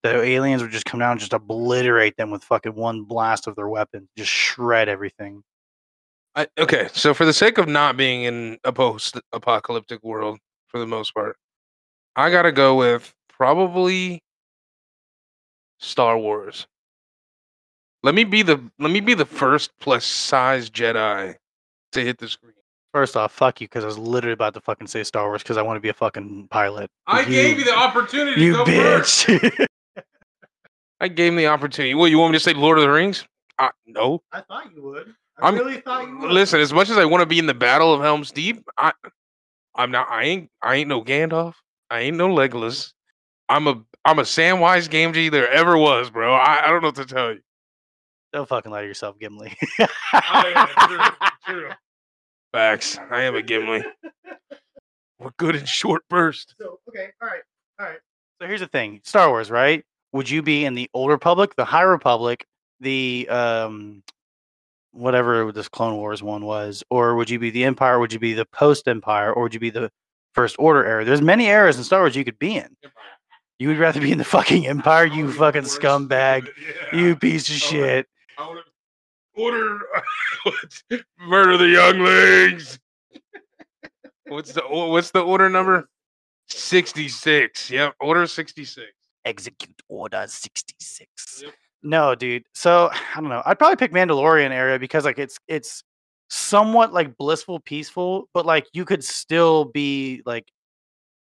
[0.04, 3.56] The aliens would just come down and just obliterate them with fucking one blast of
[3.56, 5.44] their weapon, just shred everything.
[6.36, 10.88] I, okay, so for the sake of not being in a post-apocalyptic world, for the
[10.88, 11.38] most part,
[12.16, 14.24] I gotta go with probably
[15.82, 16.68] Star Wars.
[18.04, 21.36] Let me be the let me be the first plus size Jedi
[21.92, 22.54] to hit the screen.
[22.94, 25.58] First off, fuck you, because I was literally about to fucking say Star Wars because
[25.58, 26.90] I want to be a fucking pilot.
[27.08, 29.28] I gave you the opportunity you to go first.
[29.28, 29.66] bitch.
[31.00, 31.96] I gave him the opportunity.
[31.96, 33.26] What you want me to say, Lord of the Rings?
[33.58, 34.22] Uh, no.
[34.32, 35.16] I thought you would.
[35.42, 36.32] I'm- really thought you would.
[36.32, 38.92] Listen, as much as I want to be in the Battle of Helm's Deep, I,
[39.76, 40.08] I'm not.
[40.10, 40.50] I ain't.
[40.62, 41.54] I ain't no Gandalf.
[41.90, 42.94] I ain't no Legolas.
[43.50, 43.82] I'm a.
[44.04, 46.34] I'm a Samwise Gamgee there ever was, bro.
[46.34, 47.42] I, I don't know what to tell you.
[48.34, 49.56] Don't fucking lie to yourself, Gimli.
[52.52, 52.98] Facts.
[53.12, 53.84] I am a Gimli.
[55.20, 56.56] We're good in short burst.
[56.60, 57.42] So okay, all right,
[57.80, 58.00] all right.
[58.42, 59.84] So here's the thing: Star Wars, right?
[60.14, 62.46] Would you be in the Old Republic, the High Republic,
[62.80, 64.02] the um,
[64.94, 68.00] whatever this Clone Wars one was, or would you be the Empire?
[68.00, 69.92] Would you be the Post Empire, or would you be the
[70.34, 71.06] First Order era?
[71.06, 72.76] There's many eras in Star Wars you could be in.
[73.62, 76.48] You would rather be in the fucking Empire, you fucking scumbag,
[76.92, 78.08] you piece of shit.
[78.36, 78.62] I wanna
[79.36, 79.80] order
[81.20, 82.80] murder the younglings.
[84.26, 85.88] What's the what's the order number?
[86.48, 87.70] Sixty six.
[87.70, 88.88] Yep, order sixty six.
[89.26, 91.44] Execute Order 66.
[91.44, 91.54] Yep.
[91.84, 92.46] No, dude.
[92.56, 93.44] So I don't know.
[93.46, 95.84] I'd probably pick Mandalorian area because like it's it's
[96.32, 100.52] somewhat like blissful, peaceful, but like you could still be like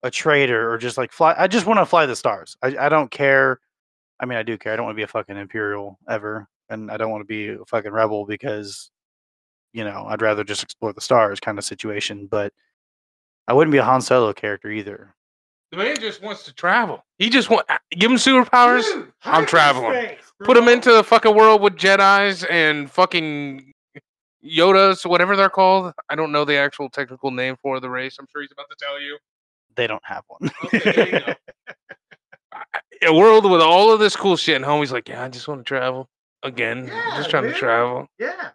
[0.07, 1.35] a traitor or just like fly.
[1.37, 2.57] I just want to fly the stars.
[2.63, 3.61] I, I don't care.
[4.21, 4.73] I mean, I do care.
[4.73, 7.49] I don't want to be a fucking imperial ever, and I don't want to be
[7.49, 8.91] a fucking rebel because
[9.73, 12.27] you know I'd rather just explore the stars kind of situation.
[12.27, 12.53] But
[13.49, 15.15] I wouldn't be a Han Solo character either.
[15.73, 17.05] The man just wants to travel.
[17.19, 19.11] He just want uh, give him superpowers.
[19.25, 20.17] I'm traveling.
[20.45, 23.73] Put him into the fucking world with Jedi's and fucking
[24.45, 25.93] Yodas, whatever they're called.
[26.09, 28.17] I don't know the actual technical name for the race.
[28.21, 29.19] I'm sure he's about to tell you.
[29.77, 30.51] They don't have one.
[30.65, 31.35] Okay, there you go.
[33.07, 35.61] A world with all of this cool shit, and homie's like, yeah, I just want
[35.61, 36.09] to travel
[36.43, 36.91] again.
[36.91, 38.09] I'm just Yeah, trying to travel.
[38.19, 38.51] yeah.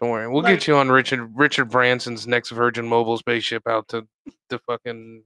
[0.00, 3.86] Don't worry, we'll Like- get you on Richard Richard Branson's next Virgin Mobile spaceship out
[3.88, 4.06] to
[4.48, 5.22] the fucking.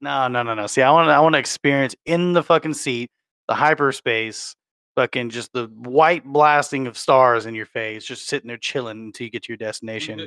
[0.00, 0.66] No, no, no, no.
[0.66, 3.10] See, I want to, I want to experience in the fucking seat,
[3.48, 4.56] the hyperspace,
[4.96, 9.26] fucking just the white blasting of stars in your face, just sitting there chilling until
[9.26, 10.26] you get to your destination.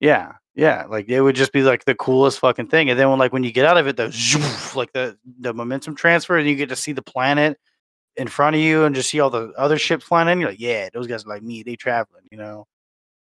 [0.00, 0.84] Yeah, yeah.
[0.88, 2.90] Like it would just be like the coolest fucking thing.
[2.90, 4.06] And then when like when you get out of it, the
[4.74, 7.58] like the the momentum transfer, and you get to see the planet
[8.16, 10.40] in front of you and just see all the other ships flying in.
[10.40, 11.62] You're like, yeah, those guys are like me.
[11.62, 12.66] They traveling, you know.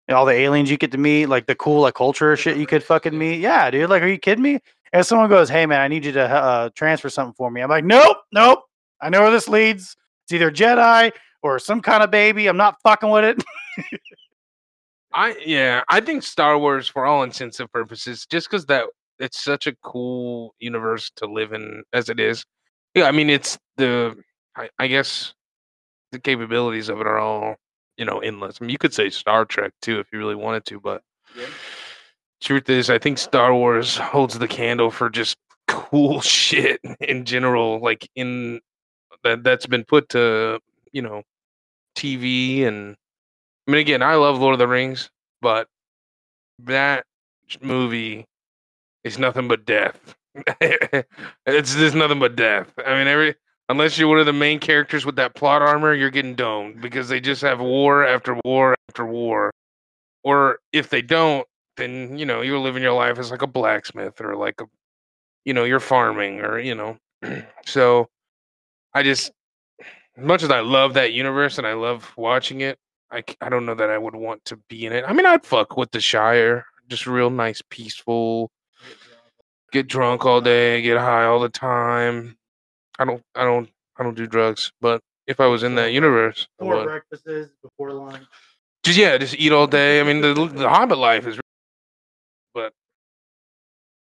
[0.08, 2.66] And all the aliens you get to meet, like the cool like culture shit you
[2.66, 3.42] could fucking meet.
[3.42, 3.90] Yeah, dude.
[3.90, 4.60] Like, are you kidding me?
[4.92, 7.70] And someone goes, "Hey, man, I need you to uh, transfer something for me." I'm
[7.70, 8.64] like, "Nope, nope.
[9.02, 9.96] I know where this leads.
[10.24, 11.12] It's either Jedi
[11.44, 12.48] or some kind of baby.
[12.48, 13.44] I'm not fucking with it."
[15.14, 18.86] I yeah, I think Star Wars, for all intents and purposes, just because that
[19.20, 22.46] it's such a cool universe to live in as it is.
[22.96, 24.16] Yeah, I mean it's the
[24.56, 25.34] I, I guess
[26.12, 27.56] the capabilities of it are all
[28.00, 28.58] you know, endless.
[28.60, 31.04] I mean, you could say Star Trek too if you really wanted to, but
[31.36, 31.48] Yeah.
[32.42, 37.80] truth is, I think Star Wars holds the candle for just cool shit in general,
[37.82, 38.62] like in
[39.24, 40.60] that that's been put to
[40.94, 41.24] you know
[41.96, 42.96] TV and
[43.70, 45.12] I mean, again, I love Lord of the Rings,
[45.44, 45.68] but
[46.58, 47.06] that
[47.62, 48.26] movie
[49.04, 50.16] is nothing but death.
[50.60, 52.74] it's just nothing but death.
[52.84, 53.36] I mean, every
[53.70, 57.10] unless you're one of the main characters with that plot armor, you're getting domed because
[57.10, 59.52] they just have war after war after war.
[60.24, 61.46] Or if they don't,
[61.78, 64.66] then you know you're living your life as like a blacksmith or like a,
[65.46, 66.98] you know, you're farming or you know.
[67.68, 68.08] so,
[68.96, 69.32] I just,
[70.18, 72.80] as much as I love that universe and I love watching it,
[73.12, 75.04] I I don't know that I would want to be in it.
[75.08, 78.52] I mean, I'd fuck with the Shire, just real nice, peaceful.
[79.72, 82.36] Get drunk all day, get high all the time.
[82.98, 84.72] I don't, I don't, I don't do drugs.
[84.82, 88.24] But if I was in that universe, Before breakfasts, before lunch.
[88.84, 90.00] just yeah, just eat all day.
[90.00, 91.40] I mean, the the Hobbit life is,
[92.54, 92.74] but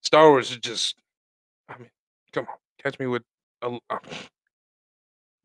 [0.02, 0.96] Star Wars is just.
[1.68, 1.90] I mean,
[2.32, 3.22] come on, catch me with
[3.62, 3.98] a, uh,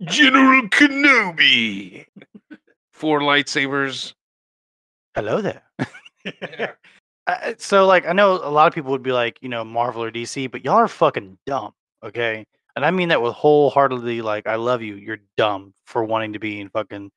[0.03, 2.05] General Kenobi.
[3.01, 4.13] Four lightsabers.
[5.15, 5.63] Hello there.
[6.23, 6.71] Yeah.
[7.27, 10.03] Uh, so like I know a lot of people would be like, you know, Marvel
[10.03, 11.71] or DC, but y'all are fucking dumb,
[12.03, 12.47] okay?
[12.75, 14.95] And I mean that with wholeheartedly like I love you.
[14.95, 17.11] You're dumb for wanting to be in fucking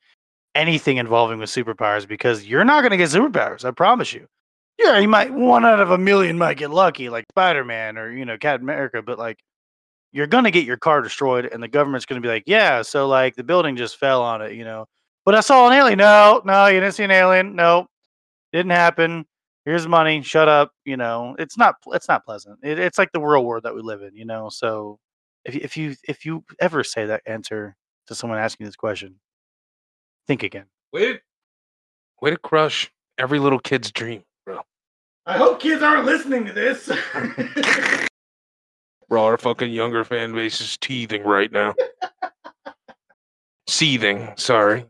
[0.55, 4.27] anything involving with superpowers because you're not gonna get superpowers, I promise you.
[4.79, 8.27] Yeah, you might one out of a million might get lucky, like Spider-Man or you
[8.27, 9.39] know, Cat America, but like
[10.13, 13.37] you're gonna get your car destroyed and the government's gonna be like, Yeah, so like
[13.37, 14.87] the building just fell on it, you know.
[15.25, 15.99] But I saw an alien.
[15.99, 17.55] No, no, you didn't see an alien.
[17.57, 17.87] No,
[18.53, 19.25] didn't happen
[19.67, 23.19] here's money shut up you know it's not it's not pleasant it, it's like the
[23.21, 24.99] real world that we live in you know so
[25.47, 27.75] if, you- if you if you ever say that answer
[28.07, 29.15] to someone asking this question
[30.29, 31.21] think again Way to,
[32.21, 34.61] way to crush every little kid's dream, bro.
[35.25, 36.91] I hope kids aren't listening to this.
[39.09, 41.75] Bro, our fucking younger fan base is teething right now.
[43.67, 44.29] Seething.
[44.37, 44.85] Sorry,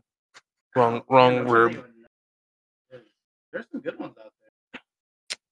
[0.75, 1.83] wrong, wrong verb.
[3.51, 4.81] There's some good ones out there.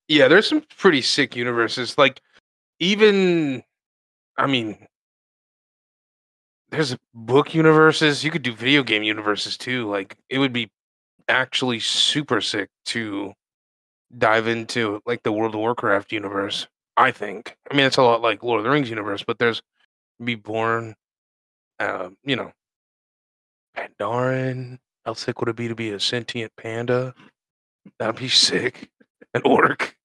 [0.08, 1.98] Yeah, there's some pretty sick universes.
[1.98, 2.22] Like,
[2.80, 3.64] even,
[4.38, 4.88] I mean,
[6.70, 8.24] there's book universes.
[8.24, 9.90] You could do video game universes too.
[9.90, 10.70] Like, it would be
[11.30, 13.34] actually super sick to
[14.18, 16.68] dive into like the World of Warcraft universe.
[16.98, 17.56] I think.
[17.72, 19.62] I mean, it's a lot like Lord of the Rings universe, but there's
[20.24, 20.96] be born,
[21.80, 22.52] uh, you know,
[23.76, 24.78] Pandaren.
[25.06, 27.14] How sick would it be to be a sentient panda?
[28.00, 28.90] That'd be sick.
[29.34, 29.96] An orc.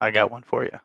[0.00, 0.78] i got one for you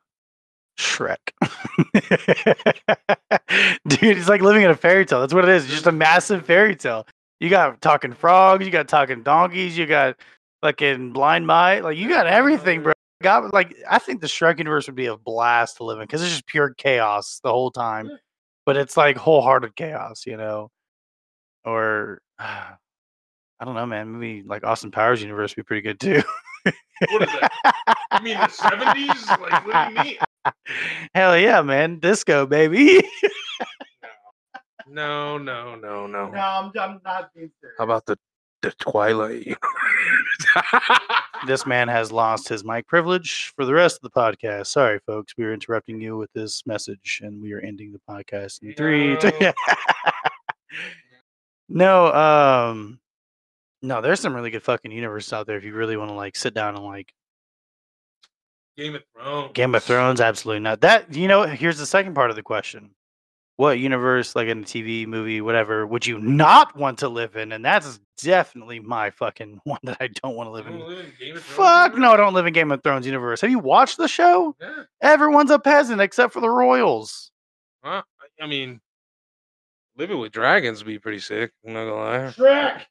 [0.77, 1.17] shrek.
[3.87, 5.19] Dude it's like living in a fairy tale.
[5.19, 5.65] That's what it is.
[5.65, 7.07] It's just a massive fairy tale.
[7.39, 10.17] You got talking frogs you got talking donkeys you got
[10.61, 11.83] fucking blind mice.
[11.83, 12.93] Like you got everything bro.
[13.23, 16.21] Got like i think the shrek universe would be a blast to live in because
[16.21, 18.09] it's just pure chaos the whole time.
[18.65, 20.69] But it's like wholehearted chaos you know?
[21.65, 22.21] Or
[23.59, 26.21] i don't know man maybe like austin powers universe would be pretty good too
[27.11, 27.51] What is that?
[28.13, 29.39] You mean the 70s?
[29.39, 30.17] Like, what do you mean?
[31.13, 33.01] hell yeah man disco baby
[34.89, 36.29] No, no, no, no.
[36.29, 37.75] No, I'm, I'm not being serious.
[37.77, 38.17] How about the
[38.61, 39.55] the Twilight?
[41.45, 44.67] this man has lost his mic privilege for the rest of the podcast.
[44.67, 45.33] Sorry, folks.
[45.37, 49.17] We are interrupting you with this message and we are ending the podcast in three.
[49.17, 49.31] two-
[51.69, 52.99] no, um,
[53.81, 56.35] no, there's some really good fucking universes out there if you really want to like
[56.35, 57.13] sit down and like
[58.77, 59.51] Game of Thrones.
[59.53, 60.81] Game of Thrones, absolutely not.
[60.81, 62.91] That you know, here's the second part of the question.
[63.55, 67.51] What universe, like in a TV, movie, whatever, would you not want to live in?
[67.51, 71.37] And that's definitely my fucking one that I don't want to live in.
[71.39, 73.41] Fuck no, I don't live in Game of Thrones universe.
[73.41, 74.55] Have you watched the show?
[74.61, 74.83] Yeah.
[75.01, 77.31] Everyone's a peasant except for the royals.
[77.83, 78.03] Huh?
[78.39, 78.79] I mean,
[79.97, 81.51] living with dragons would be pretty sick.
[81.65, 82.31] I'm not gonna lie.
[82.31, 82.81] Shrek.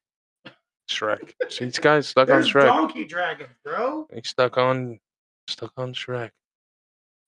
[0.88, 1.32] Shrek.
[1.48, 2.66] See, this guy's stuck on There's Shrek.
[2.66, 4.06] donkey dragons, bro.
[4.14, 4.98] He's stuck on,
[5.48, 6.30] stuck on Shrek.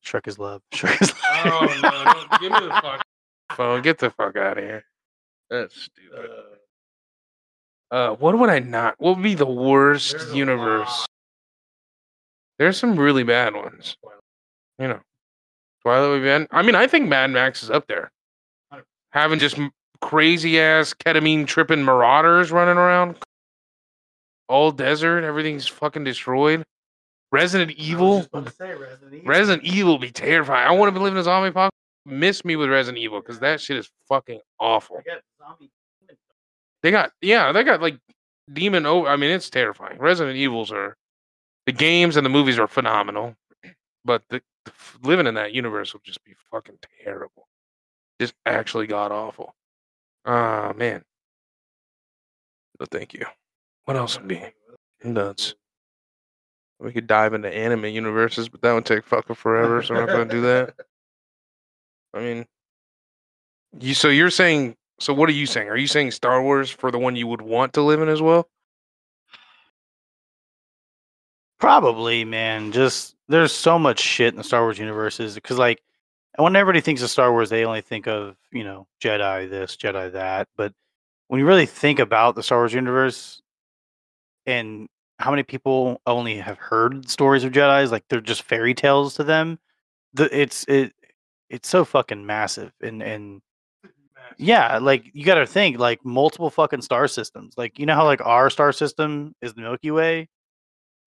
[0.05, 0.62] Shrek is love.
[0.73, 1.44] Shrek is love.
[1.47, 2.12] Oh no!
[2.12, 3.03] don't- Give me the fuck
[3.57, 3.83] phone.
[3.83, 4.85] Get the fuck out of here.
[5.51, 6.31] That's stupid.
[7.90, 8.94] Uh, what would I not?
[8.99, 11.07] What would be the worst There's universe?
[12.59, 13.97] There's some really bad ones.
[14.79, 15.01] You know,
[15.83, 16.47] Twilight would be bad.
[16.51, 18.11] I mean, I think Mad Max is up there.
[19.12, 19.59] Having just
[20.03, 23.16] crazy ass ketamine tripping marauders running around,
[24.48, 26.64] all desert, everything's fucking destroyed.
[27.30, 28.18] Resident Evil.
[28.18, 29.28] just about to say Resident Evil.
[29.28, 30.66] Resident Evil be terrifying.
[30.66, 31.76] I want to be living in a zombie apocalypse.
[32.06, 34.96] Miss me with Resident Evil because that shit is fucking awful.
[34.98, 35.70] I got zombie.
[36.82, 37.98] They got yeah, they got like
[38.52, 38.87] demon.
[38.87, 39.98] Oh, I mean, it's terrifying.
[39.98, 40.96] Resident Evils are
[41.66, 43.34] the games and the movies are phenomenal,
[44.04, 47.46] but the, the living in that universe would just be fucking terrible.
[48.18, 49.54] Just actually god awful.
[50.24, 51.02] Ah man.
[52.78, 53.26] But thank you.
[53.88, 54.42] What else would be
[55.03, 55.55] nuts?
[56.79, 60.09] We could dive into anime universes, but that would take fucking forever, so we're not
[60.11, 60.74] gonna do that.
[62.14, 62.44] I mean,
[63.81, 63.94] you.
[63.94, 64.77] So you're saying.
[65.01, 65.70] So what are you saying?
[65.70, 68.20] Are you saying Star Wars for the one you would want to live in as
[68.20, 68.51] well?
[71.59, 72.72] Probably, man.
[72.72, 75.83] Just there's so much shit in the Star Wars universes because, like,
[76.37, 80.12] when everybody thinks of Star Wars, they only think of you know Jedi this, Jedi
[80.12, 80.46] that.
[80.59, 80.74] But
[81.29, 83.40] when you really think about the Star Wars universe
[84.48, 89.14] and how many people only have heard stories of Jedi's, like they're just fairy tales
[89.14, 89.58] to them.
[90.14, 90.92] The it's it
[91.50, 93.42] it's so fucking massive and and
[94.38, 97.54] yeah, like you got to think like multiple fucking star systems.
[97.56, 100.28] Like you know how like our star system is the Milky Way,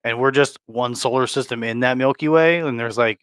[0.05, 3.21] and we're just one solar system in that Milky Way, and there's like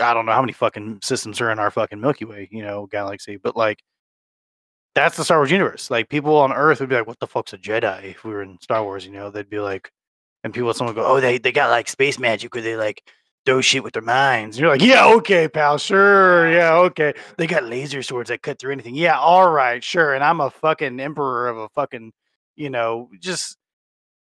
[0.00, 2.86] I don't know how many fucking systems are in our fucking Milky Way, you know,
[2.90, 3.82] galaxy, but like
[4.94, 5.90] that's the Star Wars universe.
[5.90, 8.42] Like people on Earth would be like, "What the fuck's a Jedi?" If we were
[8.42, 9.90] in Star Wars, you know, they'd be like,
[10.44, 13.02] and people, someone would go, "Oh, they they got like space magic, where they like
[13.46, 17.46] do shit with their minds." And you're like, "Yeah, okay, pal, sure, yeah, okay." They
[17.46, 18.94] got laser swords that cut through anything.
[18.94, 20.14] Yeah, all right, sure.
[20.14, 22.12] And I'm a fucking emperor of a fucking,
[22.56, 23.56] you know, just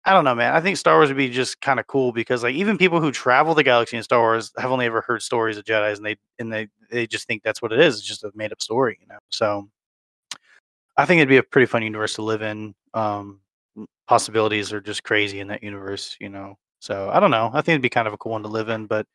[0.05, 0.53] I don't know, man.
[0.55, 3.11] I think Star Wars would be just kind of cool because like even people who
[3.11, 6.15] travel the galaxy in Star Wars have only ever heard stories of Jedi's and they
[6.39, 7.97] and they they just think that's what it is.
[7.97, 9.19] It's just a made up story, you know.
[9.29, 9.69] So
[10.97, 12.75] I think it'd be a pretty fun universe to live in.
[12.93, 13.41] Um
[14.07, 16.57] possibilities are just crazy in that universe, you know.
[16.79, 17.49] So I don't know.
[17.53, 19.05] I think it'd be kind of a cool one to live in, but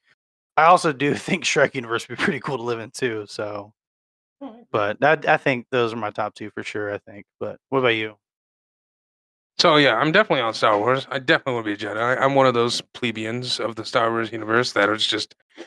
[0.57, 3.25] I also do think Shrek universe would be pretty cool to live in too.
[3.29, 3.73] So
[4.71, 7.27] but that I think those are my top two for sure, I think.
[7.39, 8.17] But what about you?
[9.59, 11.07] So yeah, I'm definitely on Star Wars.
[11.11, 12.21] I definitely want to be a Jedi.
[12.21, 15.65] I'm one of those plebeians of the Star Wars universe that is just the,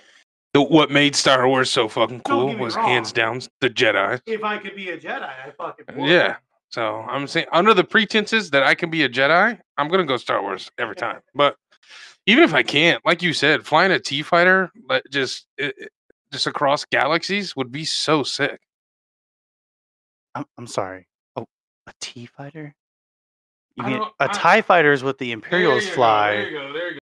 [0.61, 4.21] what made Star Wars so fucking cool get me was hands down the Jedi.
[4.25, 6.09] If I could be a Jedi, I fucking would.
[6.09, 6.37] Yeah.
[6.69, 10.17] So I'm saying under the pretenses that I can be a Jedi, I'm gonna go
[10.17, 11.21] Star Wars every time.
[11.33, 11.55] But
[12.25, 15.91] even if I can't, like you said, flying a T fighter, like just it, it-
[16.31, 18.59] just across galaxies would be so sick.
[20.33, 21.07] I'm, I'm sorry.
[21.37, 21.45] Oh,
[21.87, 22.75] a T fighter?
[23.77, 26.57] You I mean don't- a I- Tie fighter is what the Imperials fly, There you
[26.57, 26.73] go.
[26.73, 26.99] There you go.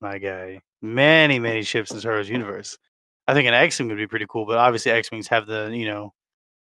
[0.00, 0.60] my guy.
[0.82, 2.78] Many, many ships in Star Wars universe.
[3.28, 6.12] I think an X-wing would be pretty cool, but obviously X-wings have the you know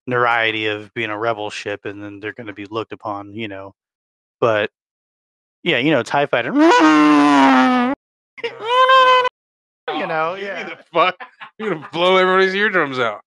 [0.07, 3.49] notoriety of being a rebel ship, and then they're going to be looked upon, you
[3.49, 3.75] know.
[4.41, 4.71] But
[5.63, 6.53] yeah, you know, Tie fighter.
[9.89, 10.65] You oh, know, Give me yeah.
[10.65, 11.17] the fuck.
[11.59, 13.21] You're gonna blow everybody's eardrums out.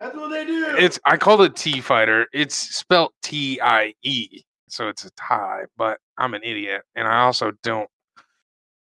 [0.00, 0.76] That's what they do.
[0.78, 2.26] It's I call it T fighter.
[2.32, 5.62] It's spelt T I E, so it's a tie.
[5.78, 7.88] But I'm an idiot, and I also don't.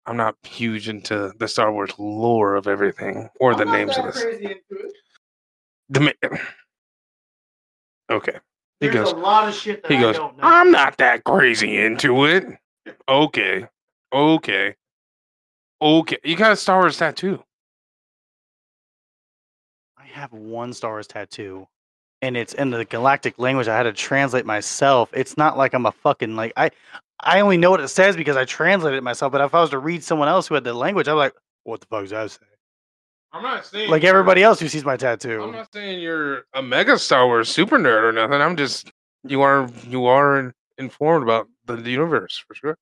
[0.09, 3.97] I'm not huge into the Star Wars lore of everything or the I'm not names
[3.97, 4.23] of that this.
[4.23, 4.93] crazy into it.
[5.89, 6.37] The ma-
[8.09, 8.39] okay,
[8.79, 10.15] He There's goes- a lot of shit that he I goes.
[10.15, 10.43] don't know.
[10.43, 12.45] I'm not that crazy into it.
[13.07, 13.67] Okay,
[14.11, 14.75] okay,
[15.79, 16.17] okay.
[16.23, 17.43] You got a Star Wars tattoo.
[19.95, 21.67] I have one Star Wars tattoo,
[22.23, 23.67] and it's in the galactic language.
[23.67, 25.09] I had to translate myself.
[25.13, 26.71] It's not like I'm a fucking like I.
[27.21, 29.31] I only know what it says because I translated it myself.
[29.31, 31.81] But if I was to read someone else who had the language, I'm like, what
[31.81, 32.45] the fuck does that say?
[33.31, 35.43] I'm not saying Like everybody else who sees my tattoo.
[35.43, 38.41] I'm not saying you're a mega Star Wars super nerd or nothing.
[38.41, 38.91] I'm just
[39.23, 42.77] you are you are informed about the, the universe for sure.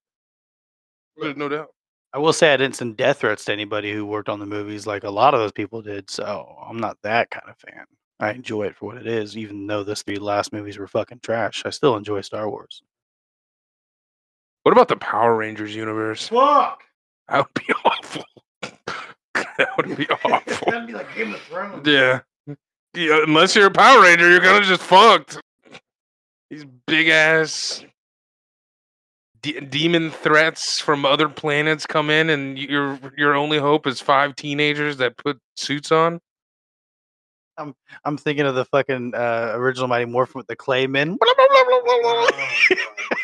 [1.17, 1.69] There's no doubt.
[2.13, 4.87] I will say I didn't send death threats to anybody who worked on the movies
[4.87, 6.09] like a lot of those people did.
[6.09, 7.85] So I'm not that kind of fan.
[8.19, 11.19] I enjoy it for what it is, even though those three last movies were fucking
[11.21, 11.63] trash.
[11.65, 12.81] I still enjoy Star Wars.
[14.67, 16.27] What about the Power Rangers universe?
[16.27, 16.83] Fuck.
[17.29, 18.25] That would be awful.
[19.33, 20.41] that would be awful.
[20.71, 21.87] That'd be like Game of Thrones.
[21.87, 22.19] yeah.
[22.93, 23.23] yeah.
[23.23, 25.39] Unless you're a Power Ranger, you're kind of just fucked.
[26.49, 27.85] These big ass
[29.41, 34.35] de- demon threats from other planets come in, and your your only hope is five
[34.35, 36.19] teenagers that put suits on.
[37.57, 41.17] I'm I'm thinking of the fucking uh, original Mighty Morphin with the Claymen.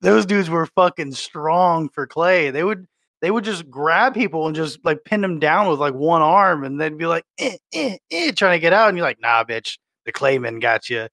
[0.00, 2.50] Those dudes were fucking strong for Clay.
[2.50, 2.86] They would
[3.20, 6.64] they would just grab people and just like pin them down with like one arm,
[6.64, 9.44] and they'd be like, eh, eh, eh, trying to get out, and you're like, nah,
[9.44, 11.08] bitch, the Clayman got you.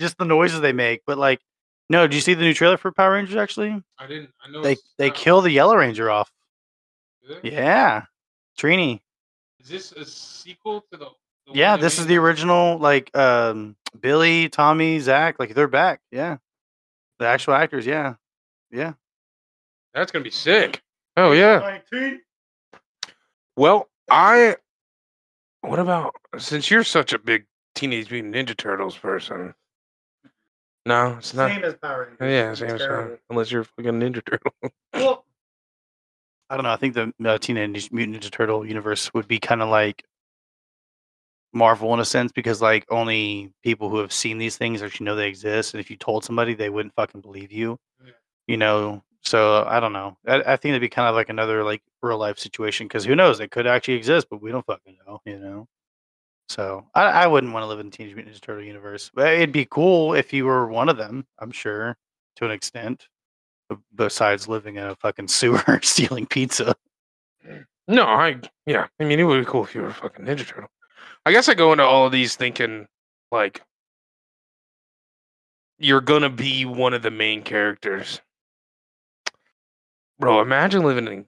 [0.00, 1.40] Just the noises they make, but like,
[1.88, 2.06] no.
[2.06, 3.36] Did you see the new trailer for Power Rangers?
[3.36, 4.30] Actually, I didn't.
[4.44, 6.30] I know they they kill the Yellow Ranger off.
[7.22, 7.38] Yeah.
[7.44, 8.02] Yeah,
[8.58, 9.00] Trini.
[9.60, 11.06] Is this a sequel to the?
[11.46, 12.78] the Yeah, this is the original.
[12.78, 15.38] Like um, Billy, Tommy, Zach.
[15.38, 16.00] Like they're back.
[16.10, 16.38] Yeah,
[17.20, 18.14] The actual actors, yeah,
[18.72, 18.94] yeah.
[19.94, 20.82] That's gonna be sick.
[21.16, 21.80] Oh yeah.
[21.92, 22.20] 19.
[23.56, 24.56] Well, I.
[25.60, 27.44] What about since you're such a big
[27.74, 29.54] Teenage Mutant Ninja Turtles person?
[30.86, 31.50] No, it's not.
[31.50, 32.18] Same as Power Rangers.
[32.20, 33.08] yeah, It's same as terrible.
[33.10, 34.52] Power- unless you're a fucking Ninja Turtle.
[34.94, 35.24] Well,
[36.50, 36.72] I don't know.
[36.72, 40.02] I think the uh, Teenage Mutant Ninja Turtle universe would be kind of like
[41.54, 45.14] Marvel in a sense because like only people who have seen these things actually know
[45.16, 47.78] they exist, and if you told somebody, they wouldn't fucking believe you.
[48.04, 48.12] Yeah.
[48.46, 49.02] You know.
[49.24, 50.16] So I don't know.
[50.26, 53.14] I, I think it'd be kind of like another like real life situation because who
[53.14, 53.40] knows?
[53.40, 55.20] it could actually exist, but we don't fucking know.
[55.24, 55.68] You know.
[56.48, 59.10] So I, I wouldn't want to live in the Teenage Mutant Ninja Turtle universe.
[59.14, 61.26] But it'd be cool if you were one of them.
[61.38, 61.96] I'm sure
[62.36, 63.08] to an extent.
[63.94, 66.74] Besides living in a fucking sewer stealing pizza.
[67.88, 68.86] No, I yeah.
[69.00, 70.68] I mean, it would be cool if you were a fucking Ninja Turtle.
[71.24, 72.86] I guess I go into all of these thinking
[73.30, 73.62] like
[75.78, 78.20] you're gonna be one of the main characters.
[80.22, 81.26] Bro, imagine living in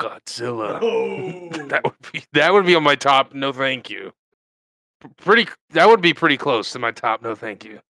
[0.00, 0.78] Godzilla.
[0.82, 3.34] oh, That would be that would be on my top.
[3.34, 4.14] No, thank you.
[5.18, 5.46] Pretty.
[5.72, 7.20] That would be pretty close to my top.
[7.20, 7.80] No, thank you.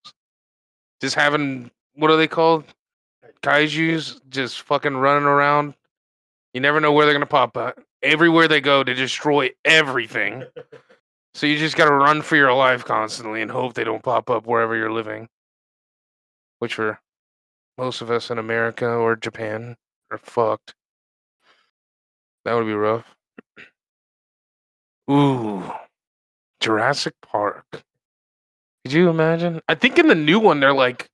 [1.01, 2.65] Just having what are they called?
[3.45, 5.75] Kaiju's just fucking running around.
[6.53, 7.79] You never know where they're gonna pop up.
[8.03, 10.45] Everywhere they go, they destroy everything.
[11.35, 14.47] So you just gotta run for your life constantly and hope they don't pop up
[14.47, 15.31] wherever you're living.
[16.59, 17.01] Which for
[17.79, 19.77] most of us in America or Japan
[20.13, 20.75] are fucked.
[22.45, 23.07] That would be rough.
[25.11, 25.63] Ooh,
[26.61, 27.65] Jurassic Park.
[28.85, 29.61] Could you imagine?
[29.69, 31.09] I think in the new one they're like,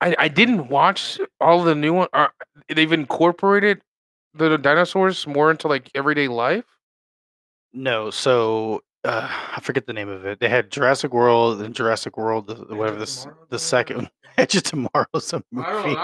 [0.00, 2.08] I I didn't watch all the new one.
[2.12, 2.32] Are
[2.68, 3.80] they've incorporated
[4.34, 6.64] the dinosaurs more into like everyday life?
[7.72, 10.40] No, so uh, I forget the name of it.
[10.40, 15.42] They had Jurassic World and Jurassic World, whatever this the second Edge of Tomorrow's a
[15.52, 15.96] movie.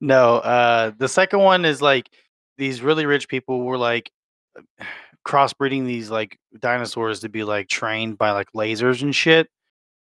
[0.00, 2.08] No, uh, the second one is like
[2.56, 4.10] these really rich people were like
[5.26, 9.48] crossbreeding these like dinosaurs to be like trained by like lasers and shit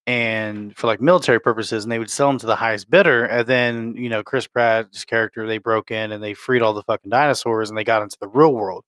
[0.06, 3.46] and for like military purposes and they would sell them to the highest bidder and
[3.46, 7.10] then you know chris pratt's character they broke in and they freed all the fucking
[7.10, 8.84] dinosaurs and they got into the real world.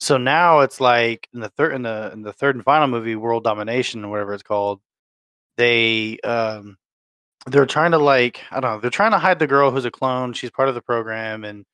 [0.00, 3.16] So now it's like in the third in the in the third and final movie
[3.16, 4.80] world domination or whatever it's called
[5.56, 6.76] they um
[7.46, 9.90] they're trying to like i don't know they're trying to hide the girl who's a
[9.90, 11.64] clone she's part of the program and a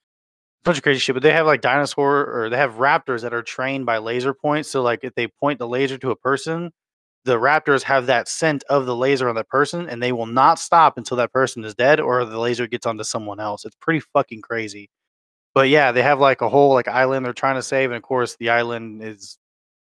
[0.64, 3.42] bunch of crazy shit but they have like dinosaur or they have raptors that are
[3.42, 6.70] trained by laser points so like if they point the laser to a person
[7.26, 10.60] the raptors have that scent of the laser on that person and they will not
[10.60, 13.64] stop until that person is dead or the laser gets onto someone else.
[13.64, 14.88] It's pretty fucking crazy.
[15.52, 18.02] But yeah they have like a whole like island they're trying to save and of
[18.02, 19.38] course the island is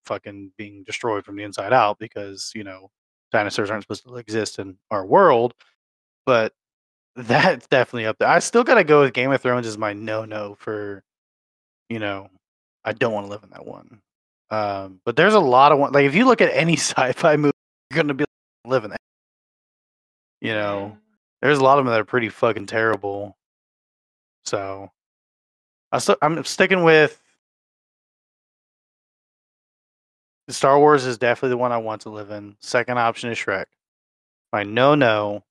[0.05, 2.91] fucking being destroyed from the inside out because you know
[3.33, 5.53] dinosaurs aren't supposed to exist in our world
[6.25, 6.53] but
[7.17, 10.55] that's definitely up there i still gotta go with game of thrones as my no-no
[10.57, 11.03] for
[11.89, 12.29] you know
[12.85, 14.01] i don't want to live in that one
[14.53, 17.53] um, but there's a lot of one like if you look at any sci-fi movie,
[17.89, 18.25] you're gonna be
[18.67, 18.99] living that.
[20.41, 20.97] You know,
[21.41, 23.35] there's a lot of them that are pretty fucking terrible.
[24.45, 24.91] So,
[25.91, 27.19] I still, I'm sticking with
[30.49, 32.55] Star Wars is definitely the one I want to live in.
[32.59, 33.65] Second option is Shrek.
[34.51, 35.43] My no no,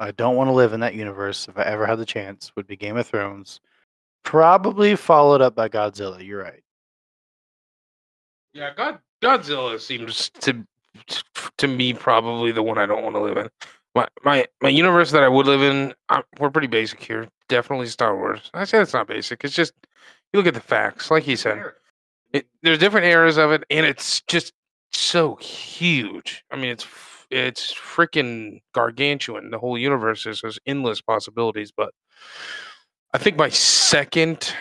[0.00, 2.52] I don't want to live in that universe if I ever had the chance.
[2.56, 3.60] Would be Game of Thrones,
[4.22, 6.24] probably followed up by Godzilla.
[6.24, 6.62] You're right.
[8.52, 10.64] Yeah, God, Godzilla seems to
[11.58, 13.48] to me probably the one I don't want to live in.
[13.94, 17.28] My my my universe that I would live in, i we're pretty basic here.
[17.48, 18.50] Definitely Star Wars.
[18.54, 19.44] I say it's not basic.
[19.44, 19.72] It's just
[20.32, 21.72] you look at the facts, like he said.
[22.34, 24.52] It, there's different eras of it, and it's just
[24.92, 26.44] so huge.
[26.50, 26.86] I mean, it's
[27.30, 29.50] it's freaking gargantuan.
[29.50, 31.72] The whole universe is there's endless possibilities.
[31.76, 31.94] But
[33.14, 34.54] I think my second,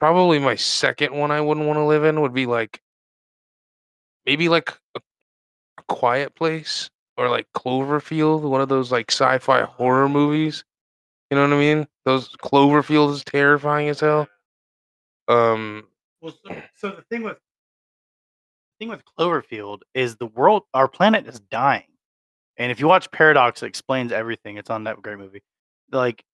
[0.00, 2.80] probably my second one I wouldn't want to live in would be like
[4.26, 5.00] maybe like a,
[5.78, 10.64] a quiet place or like Cloverfield, one of those like sci-fi horror movies.
[11.30, 11.88] You know what I mean?
[12.04, 14.28] Those Cloverfield is terrifying as hell.
[15.28, 15.84] Um,
[16.24, 17.38] Well, so, So the thing with
[18.78, 21.86] the thing with Cloverfield is the world, our planet is dying,
[22.58, 24.58] and if you watch Paradox, it explains everything.
[24.58, 25.42] It's on that great movie.
[25.92, 26.24] Like,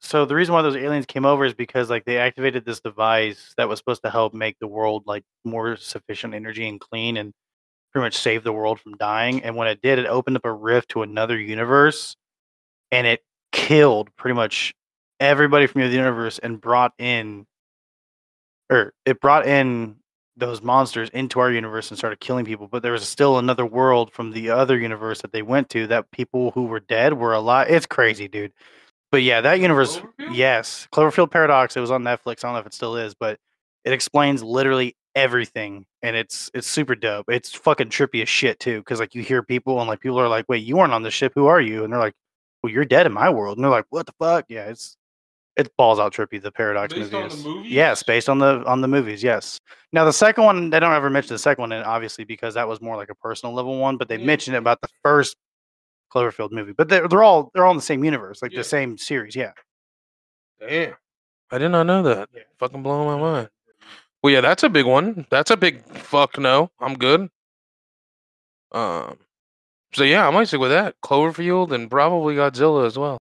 [0.00, 3.54] so the reason why those aliens came over is because like they activated this device
[3.58, 7.32] that was supposed to help make the world like more sufficient energy and clean and
[7.92, 9.42] pretty much save the world from dying.
[9.44, 12.16] And when it did, it opened up a rift to another universe,
[12.92, 13.22] and it
[13.52, 14.74] killed pretty much
[15.20, 17.46] everybody from the universe and brought in
[18.70, 19.96] or it brought in
[20.36, 22.68] those monsters into our universe and started killing people.
[22.68, 26.10] But there was still another world from the other universe that they went to that
[26.12, 27.68] people who were dead were alive.
[27.70, 28.52] It's crazy, dude.
[29.10, 29.98] But yeah, that universe.
[29.98, 30.34] Cloverfield?
[30.34, 31.76] Yes, Cloverfield Paradox.
[31.76, 32.44] It was on Netflix.
[32.44, 33.38] I don't know if it still is, but
[33.84, 37.26] it explains literally everything, and it's it's super dope.
[37.28, 40.28] It's fucking trippy as shit too, because like you hear people and like people are
[40.28, 41.32] like, "Wait, you weren't on the ship.
[41.34, 42.14] Who are you?" And they're like,
[42.62, 44.96] "Well, you're dead in my world." And they're like, "What the fuck?" Yeah, it's
[45.58, 46.40] it's balls out trippy.
[46.40, 47.24] The Paradox Based movie.
[47.24, 47.70] on the movies?
[47.72, 49.22] Yes, based on the on the movies.
[49.22, 49.60] Yes.
[49.92, 52.66] Now the second one, they don't ever mention the second one, and obviously because that
[52.68, 53.96] was more like a personal level one.
[53.98, 54.24] But they Yeah.
[54.26, 55.36] mention it about the first
[56.14, 56.72] Cloverfield movie.
[56.72, 58.60] But they're they're all they're all in the same universe, like Yeah.
[58.60, 59.36] the same series.
[59.36, 59.52] Yeah.
[60.60, 60.94] Damn.
[61.50, 62.28] I did not know that.
[62.34, 62.42] Yeah.
[62.58, 63.48] Fucking blowing my mind.
[64.22, 65.26] Well, yeah, that's a big one.
[65.30, 66.70] That's a big fuck no.
[66.80, 67.28] I'm good.
[68.72, 69.18] Um.
[69.94, 70.96] So yeah, I might stick with that.
[71.02, 73.18] Cloverfield and probably Godzilla as well.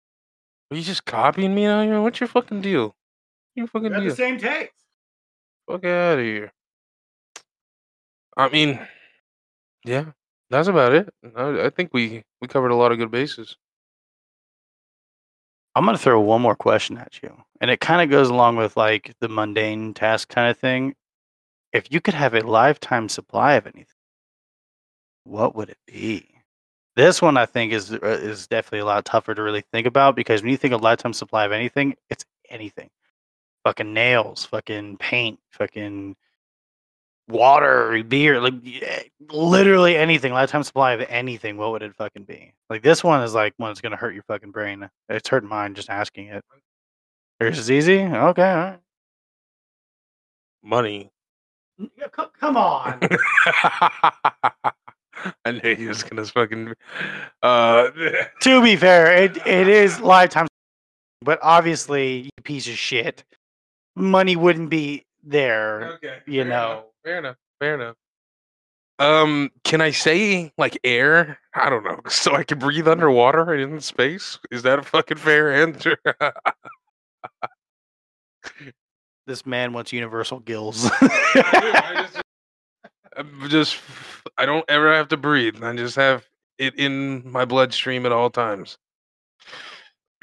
[0.72, 2.00] Are you just copying me out here?
[2.00, 2.96] What's your fucking deal?
[3.54, 4.08] You fucking Got deal?
[4.08, 4.72] the same taste.
[5.68, 6.50] Fuck out of here.
[8.38, 8.80] I mean,
[9.84, 10.12] yeah,
[10.48, 11.12] that's about it.
[11.36, 13.58] I, I think we we covered a lot of good bases.
[15.74, 18.74] I'm gonna throw one more question at you, and it kind of goes along with
[18.74, 20.94] like the mundane task kind of thing.
[21.74, 23.86] If you could have a lifetime supply of anything,
[25.24, 26.31] what would it be?
[26.94, 30.14] This one I think is uh, is definitely a lot tougher to really think about
[30.14, 32.90] because when you think of lifetime supply of anything, it's anything.
[33.64, 36.16] Fucking nails, fucking paint, fucking
[37.28, 38.54] water, beer, like
[39.30, 40.32] literally anything.
[40.34, 41.56] Lifetime supply of anything.
[41.56, 42.52] What would it fucking be?
[42.68, 44.90] Like this one is like one that's gonna hurt your fucking brain.
[45.08, 46.44] It's hurting mine just asking it.
[47.40, 48.00] Yours is easy.
[48.00, 48.78] Okay, all right.
[50.62, 51.10] Money.
[51.96, 53.00] Yeah, come on.
[55.44, 56.74] I knew he was gonna fucking.
[57.42, 57.90] Uh,
[58.40, 60.46] To be fair, it it is lifetime,
[61.20, 63.24] but obviously, you piece of shit,
[63.96, 65.92] money wouldn't be there.
[65.94, 66.84] okay, you fair enough, know.
[67.04, 67.96] fair enough, fair enough.
[68.98, 71.38] Um, can I say like air?
[71.54, 74.38] I don't know, so I can breathe underwater and in space.
[74.50, 75.96] Is that a fucking fair answer?
[79.26, 80.90] This man wants universal gills.
[81.00, 82.08] I
[83.16, 83.78] I'm just,
[84.38, 85.62] I don't ever have to breathe.
[85.62, 86.26] I just have
[86.58, 88.78] it in my bloodstream at all times.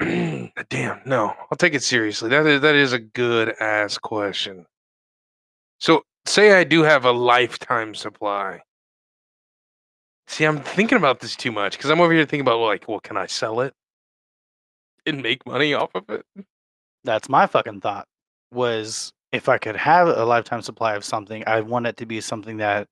[0.00, 2.30] Damn, no, I'll take it seriously.
[2.30, 4.66] That is that is a good ass question.
[5.78, 8.60] So, say I do have a lifetime supply.
[10.26, 13.00] See, I'm thinking about this too much because I'm over here thinking about like, well,
[13.00, 13.74] can I sell it
[15.04, 16.24] and make money off of it?
[17.04, 18.06] That's my fucking thought.
[18.52, 22.20] Was if I could have a lifetime supply of something, I want it to be
[22.20, 22.88] something that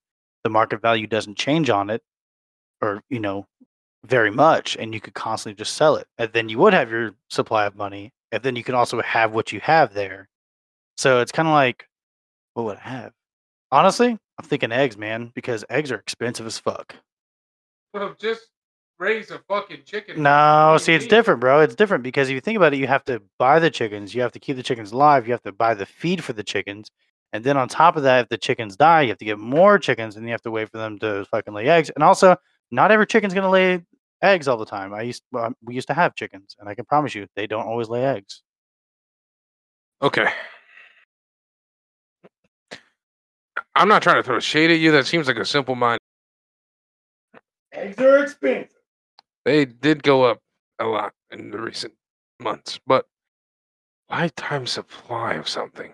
[0.49, 2.03] the market value doesn't change on it,
[2.81, 3.47] or you know,
[4.05, 7.13] very much, and you could constantly just sell it, and then you would have your
[7.29, 10.29] supply of money, and then you can also have what you have there.
[10.97, 11.87] So it's kind of like,
[12.55, 13.13] what would I have?
[13.71, 16.97] Honestly, I'm thinking eggs, man, because eggs are expensive as fuck.
[17.93, 18.49] Well, just
[18.99, 20.23] raise a fucking chicken.
[20.23, 21.61] No, see, it's different, bro.
[21.61, 24.23] It's different because if you think about it, you have to buy the chickens, you
[24.23, 26.91] have to keep the chickens alive, you have to buy the feed for the chickens,
[27.33, 29.79] and then on top of that, if the chickens die, you have to get more
[29.79, 31.91] chickens, and you have to wait for them to fucking lay eggs.
[31.91, 32.37] And also,
[32.71, 33.83] not every chicken's gonna lay
[34.23, 34.95] eggs all the time.
[34.95, 37.67] I used well, we used to have chickens, and I can promise you, they don't
[37.67, 38.43] always lay eggs.
[40.03, 40.27] Okay.
[43.75, 44.91] I'm not trying to throw shade at you.
[44.91, 46.01] That seems like a simple mind.
[47.73, 48.75] Eggs are expensive.
[49.45, 50.41] They did go up
[50.81, 51.93] a lot in the recent
[52.41, 53.07] months, but
[54.11, 55.93] lifetime supply of something.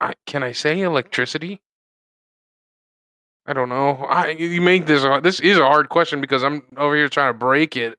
[0.00, 1.60] I, can I say electricity?
[3.46, 3.96] I don't know.
[4.08, 7.38] I you make this this is a hard question because I'm over here trying to
[7.38, 7.96] break it,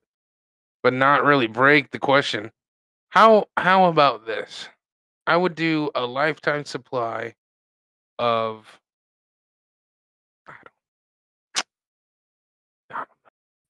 [0.83, 2.51] but not really break the question.
[3.09, 4.67] How how about this?
[5.25, 7.33] I would do a lifetime supply
[8.19, 8.79] of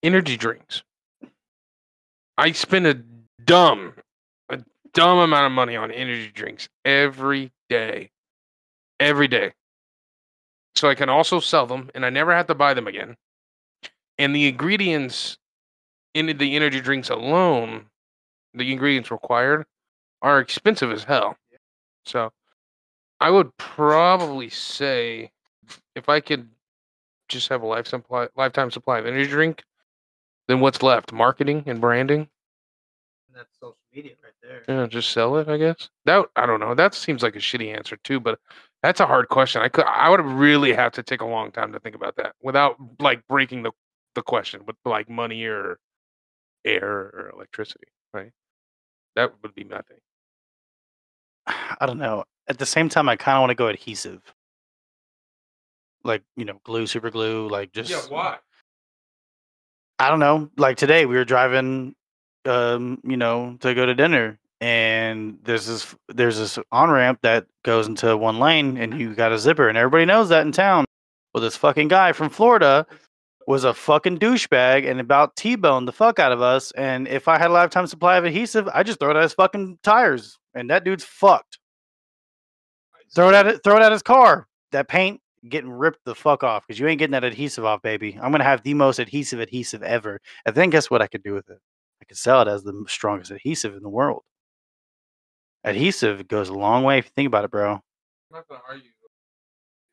[0.03, 0.83] energy drinks.
[2.37, 2.95] I spend a
[3.45, 3.93] dumb,
[4.49, 4.59] a
[4.93, 8.11] dumb amount of money on energy drinks every day,
[8.99, 9.53] every day.
[10.75, 13.17] So I can also sell them, and I never have to buy them again.
[14.17, 15.37] And the ingredients
[16.13, 17.85] in the energy drinks alone,
[18.53, 19.65] the ingredients required,
[20.21, 21.37] are expensive as hell.
[22.05, 22.31] So
[23.19, 25.31] I would probably say
[25.95, 26.47] if I could
[27.27, 29.63] just have a life supply, lifetime supply of energy drink,
[30.47, 31.11] then what's left?
[31.11, 32.21] Marketing and branding.
[33.27, 34.63] And that's social media right there.
[34.67, 35.49] Yeah, just sell it.
[35.49, 36.73] I guess that I don't know.
[36.73, 38.39] That seems like a shitty answer too, but
[38.83, 39.61] that's a hard question.
[39.61, 42.33] I could I would really have to take a long time to think about that
[42.41, 43.71] without like breaking the
[44.15, 45.79] the question with like money or
[46.65, 48.31] air or electricity, right?
[49.15, 49.97] That would be my thing.
[51.79, 52.25] I don't know.
[52.47, 54.21] At the same time, I kind of want to go adhesive.
[56.03, 58.37] like you know glue, super glue, like just Yeah, why?
[59.99, 60.49] I don't know.
[60.57, 61.95] Like today, we were driving,
[62.45, 67.45] um, you know, to go to dinner, and there's this there's this on ramp that
[67.63, 70.85] goes into one lane, and you got a zipper, and everybody knows that in town.
[71.33, 72.85] Well, this fucking guy from Florida
[73.47, 76.71] was a fucking douchebag and about t-boned the fuck out of us.
[76.71, 79.33] And if I had a lifetime supply of adhesive, I just throw it at his
[79.33, 81.59] fucking tires, and that dude's fucked.
[83.15, 84.47] Throw it at it, throw it at his car.
[84.71, 88.19] That paint getting ripped the fuck off because you ain't getting that adhesive off, baby.
[88.21, 90.19] I'm gonna have the most adhesive adhesive ever.
[90.45, 91.59] And then guess what I could do with it?
[92.01, 94.23] I could sell it as the strongest adhesive in the world.
[95.67, 97.73] Adhesive goes a long way if you think about it, bro.
[97.73, 97.81] I'm
[98.31, 98.89] not gonna argue.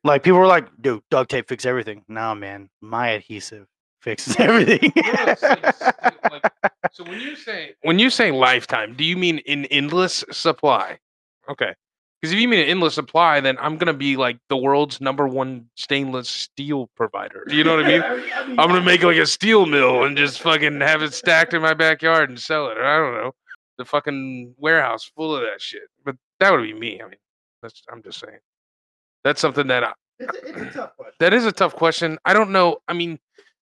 [0.03, 2.03] Like people were like, dude, duct tape fix everything.
[2.07, 3.67] Nah, man, my adhesive
[4.01, 4.91] fixes everything.
[4.95, 5.63] it's like
[6.31, 6.51] like-
[6.91, 10.99] So when you say when you say lifetime, do you mean an endless supply?
[11.49, 11.73] Okay.
[12.21, 15.27] Because if you mean an endless supply, then I'm gonna be like the world's number
[15.27, 17.43] one stainless steel provider.
[17.47, 18.03] You know what I mean?
[18.59, 21.73] I'm gonna make like a steel mill and just fucking have it stacked in my
[21.73, 22.77] backyard and sell it.
[22.77, 23.31] Or I don't know,
[23.77, 25.89] the fucking warehouse full of that shit.
[26.03, 27.01] But that would be me.
[27.01, 27.19] I mean,
[27.61, 28.39] that's I'm just saying.
[29.23, 32.17] That's something that I, It's a, it's a that is a tough question.
[32.25, 32.77] I don't know.
[32.87, 33.19] I mean,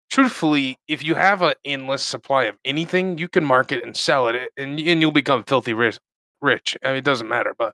[0.10, 4.50] truthfully, if you have an endless supply of anything, you can market and sell it,
[4.58, 6.00] and and you'll become filthy rich.
[6.42, 6.78] Rich.
[6.84, 7.56] I mean, it doesn't matter.
[7.58, 7.74] But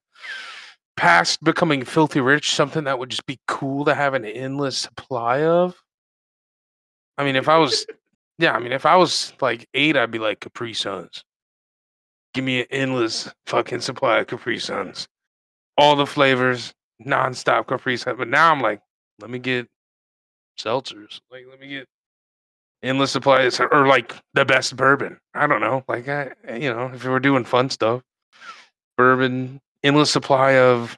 [0.96, 5.44] past becoming filthy rich, something that would just be cool to have an endless supply
[5.44, 5.76] of.
[7.18, 7.86] I mean, if I was,
[8.38, 11.24] yeah, I mean, if I was like eight, I'd be like Capri Suns.
[12.34, 15.08] Give me an endless fucking supply of Capri Suns,
[15.78, 16.74] all the flavors,
[17.06, 18.18] nonstop Capri Sun.
[18.18, 18.82] But now I'm like,
[19.20, 19.68] let me get
[20.60, 21.20] seltzers.
[21.32, 21.86] Like, let me get
[22.84, 25.18] endless supplies or like the best bourbon.
[25.34, 25.84] I don't know.
[25.88, 28.02] Like, I, you know, if we were doing fun stuff,
[28.98, 30.98] bourbon, endless supply of,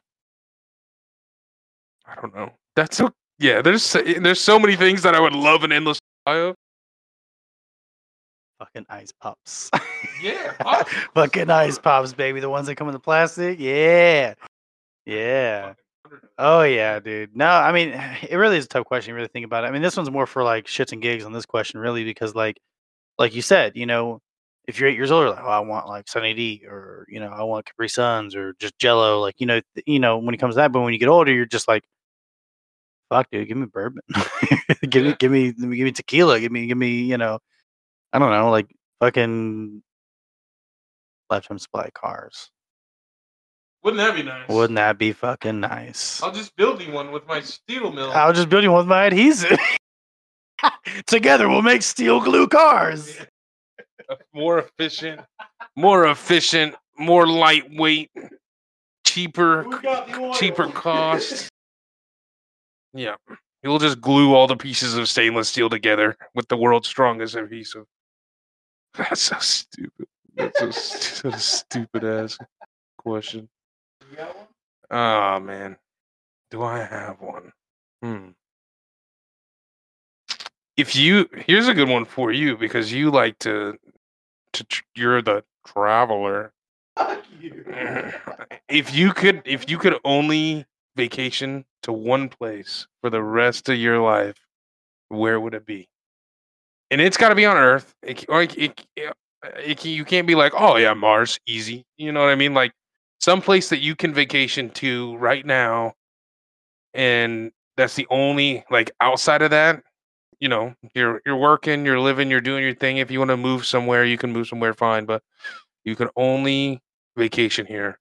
[2.05, 2.51] I don't know.
[2.75, 3.61] That's so, yeah.
[3.61, 6.55] There's there's so many things that I would love an endless supply of.
[8.61, 9.71] Fucking ice pops.
[10.21, 10.87] Yeah, pop.
[11.15, 12.39] fucking ice pops, baby.
[12.39, 13.59] The ones that come in the plastic.
[13.59, 14.35] Yeah.
[15.05, 15.73] Yeah.
[16.37, 17.35] Oh yeah, dude.
[17.35, 17.89] No, I mean,
[18.29, 19.11] it really is a tough question.
[19.11, 19.67] You really think about it.
[19.67, 22.35] I mean, this one's more for like shits and gigs on this question, really, because
[22.35, 22.59] like,
[23.17, 24.19] like you said, you know,
[24.67, 27.19] if you're eight years old, you're like, oh, I want like Sunny D, or you
[27.19, 29.19] know, I want Capri Suns, or just Jello.
[29.21, 31.09] Like, you know, th- you know, when it comes to that, but when you get
[31.09, 31.83] older, you're just like,
[33.09, 34.01] fuck, dude, give me bourbon,
[34.89, 37.39] give me, give me, give me tequila, give me, give me, you know,
[38.13, 38.67] I don't know, like
[38.99, 39.81] fucking
[41.29, 42.49] lifetime supply of cars.
[43.83, 44.47] Wouldn't that be nice?
[44.47, 46.21] Wouldn't that be fucking nice?
[46.21, 48.11] I'll just build me one with my steel mill.
[48.11, 49.57] I'll just build you one with my adhesive.
[51.07, 53.17] Together we'll make steel glue cars.
[54.33, 55.21] More efficient,
[55.77, 58.11] more efficient, more lightweight,
[59.05, 60.33] cheaper, Who got the oil?
[60.33, 61.47] cheaper cost.
[62.93, 63.15] Yeah,
[63.63, 67.85] you'll just glue all the pieces of stainless steel together with the world's strongest adhesive.
[68.97, 70.07] That's so stupid.
[70.35, 72.37] That's so, a stupid ass
[72.97, 73.49] question.
[74.09, 74.47] You got one?
[74.91, 75.77] Oh man,
[76.49, 77.53] do I have one?
[78.01, 78.29] Hmm.
[80.75, 83.77] If you here's a good one for you because you like to
[84.53, 84.65] to
[84.95, 86.53] you're the traveler.
[86.97, 87.65] Fuck you.
[88.67, 90.65] If you could if you could only
[90.95, 94.37] vacation to one place for the rest of your life,
[95.09, 95.89] where would it be?
[96.91, 97.95] And it's got to be on Earth.
[98.03, 99.13] It, it, it,
[99.57, 101.85] it, you can't be like, oh yeah, Mars, easy.
[101.97, 102.53] You know what I mean?
[102.53, 102.73] Like
[103.21, 105.93] some place that you can vacation to right now,
[106.93, 109.81] and that's the only like outside of that.
[110.39, 112.97] You know, you're you're working, you're living, you're doing your thing.
[112.97, 115.05] If you want to move somewhere, you can move somewhere, fine.
[115.05, 115.23] But
[115.85, 116.81] you can only
[117.15, 117.99] vacation here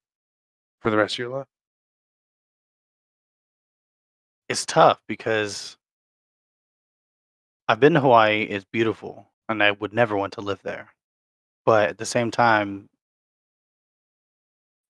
[0.80, 1.46] for the rest of your life.
[4.48, 5.76] It's tough because
[7.70, 10.88] I've been to Hawaii, it's beautiful, and I would never want to live there.
[11.64, 12.88] But at the same time,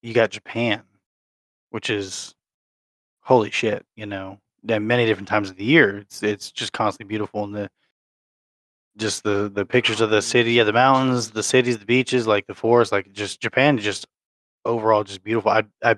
[0.01, 0.81] you got Japan,
[1.69, 2.33] which is
[3.21, 4.39] holy shit, you know.
[4.67, 7.69] At many different times of the year, it's it's just constantly beautiful, and the
[8.97, 12.47] just the the pictures of the city, yeah, the mountains, the cities, the beaches, like
[12.47, 14.07] the forest, like just Japan, is just
[14.65, 15.51] overall just beautiful.
[15.51, 15.97] I I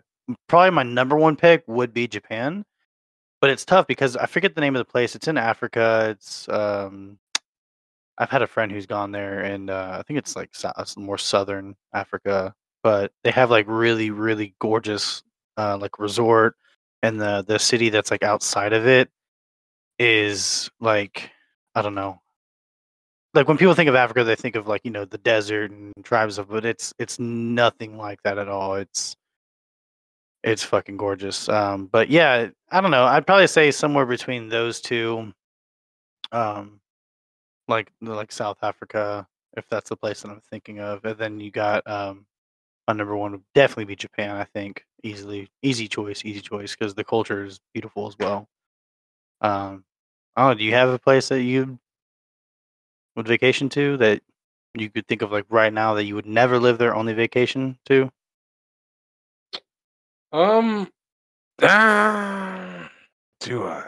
[0.50, 2.66] probably my number one pick would be Japan,
[3.44, 5.16] but it's tough because I forget the name of the place.
[5.16, 6.08] It's in Africa.
[6.12, 7.20] It's um,
[8.18, 11.18] I've had a friend who's gone there, and uh, I think it's like it's more
[11.18, 15.24] southern Africa, but they have like really really gorgeous
[15.58, 16.56] uh, like resort,
[17.02, 19.10] and the the city that's like outside of it
[20.00, 21.30] is like
[21.76, 22.22] I don't know.
[23.34, 25.92] Like when people think of Africa, they think of like you know the desert and
[26.02, 28.76] tribes of, but it's it's nothing like that at all.
[28.76, 29.18] It's
[30.44, 31.48] It's fucking gorgeous.
[31.48, 33.06] Um, but yeah, I don't know.
[33.06, 35.34] I'd probably say somewhere between those two.
[36.32, 36.82] Um,
[37.68, 39.28] like like South Africa,
[39.58, 42.26] if that's the place that I'm thinking of, and then you got um,
[42.88, 44.36] my number one would definitely be Japan.
[44.36, 48.48] I think easily, easy choice, easy choice because the culture is beautiful as well.
[49.42, 49.86] Um,
[50.38, 51.80] oh, do you have a place that you
[53.16, 54.22] would vacation to that
[54.76, 57.78] you could think of like right now that you would never live there, only vacation
[57.86, 58.12] to?
[60.34, 60.90] Um,
[61.62, 62.90] ah,
[63.40, 63.86] do I?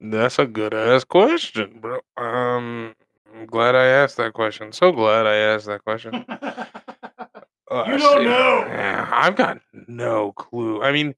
[0.00, 1.98] That's a good ass question, bro.
[2.16, 2.94] Um,
[3.34, 4.70] I'm glad I asked that question.
[4.72, 6.24] So glad I asked that question.
[7.70, 8.24] Oh, You don't shit.
[8.24, 8.64] know.
[8.66, 10.80] Yeah, I've got no clue.
[10.82, 11.14] I mean,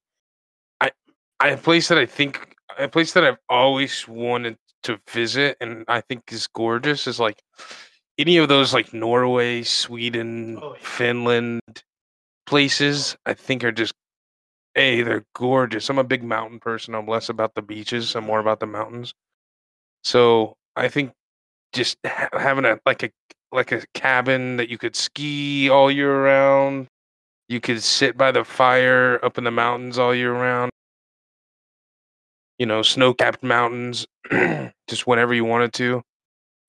[0.81, 0.91] I
[1.39, 5.85] I a place that I think a place that I've always wanted to visit and
[5.87, 7.41] I think is gorgeous is like
[8.19, 10.79] any of those like Norway, Sweden, Oh, yeah.
[10.83, 11.63] Finland
[12.51, 13.17] places.
[13.25, 13.95] I think are just
[14.77, 15.89] a they're gorgeous.
[15.91, 16.95] I'm a big mountain person.
[16.95, 18.17] I'm less about the beaches.
[18.17, 19.15] I'm more about the mountains.
[20.05, 21.13] So I think
[21.73, 23.11] just ha- having a like a
[23.53, 26.89] like a cabin that you could ski all year round.
[27.49, 30.71] You could sit by the fire up in the mountains all year round.
[32.59, 34.07] You know, snow capped mountains,
[34.89, 36.03] just whenever you wanted to.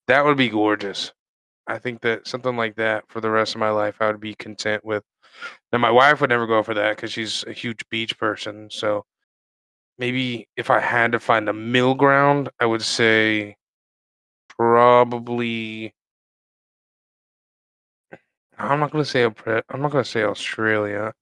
[0.08, 1.12] That would be gorgeous.
[1.66, 4.34] I think that something like that for the rest of my life, I would be
[4.34, 5.04] content with.
[5.72, 8.68] Now, my wife would never go for that because she's a huge beach person.
[8.70, 9.04] So
[9.98, 13.56] maybe if I had to find a middle ground, I would say
[14.48, 15.94] probably.
[18.58, 21.14] I'm not gonna say I'm not gonna say Australia.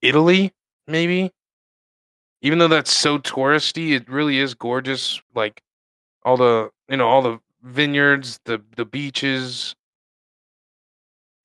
[0.00, 0.52] Italy,
[0.86, 1.32] maybe.
[2.42, 5.20] Even though that's so touristy, it really is gorgeous.
[5.34, 5.62] Like
[6.24, 9.74] all the you know all the vineyards, the the beaches.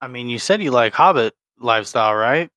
[0.01, 2.49] I mean, you said you like Hobbit lifestyle, right?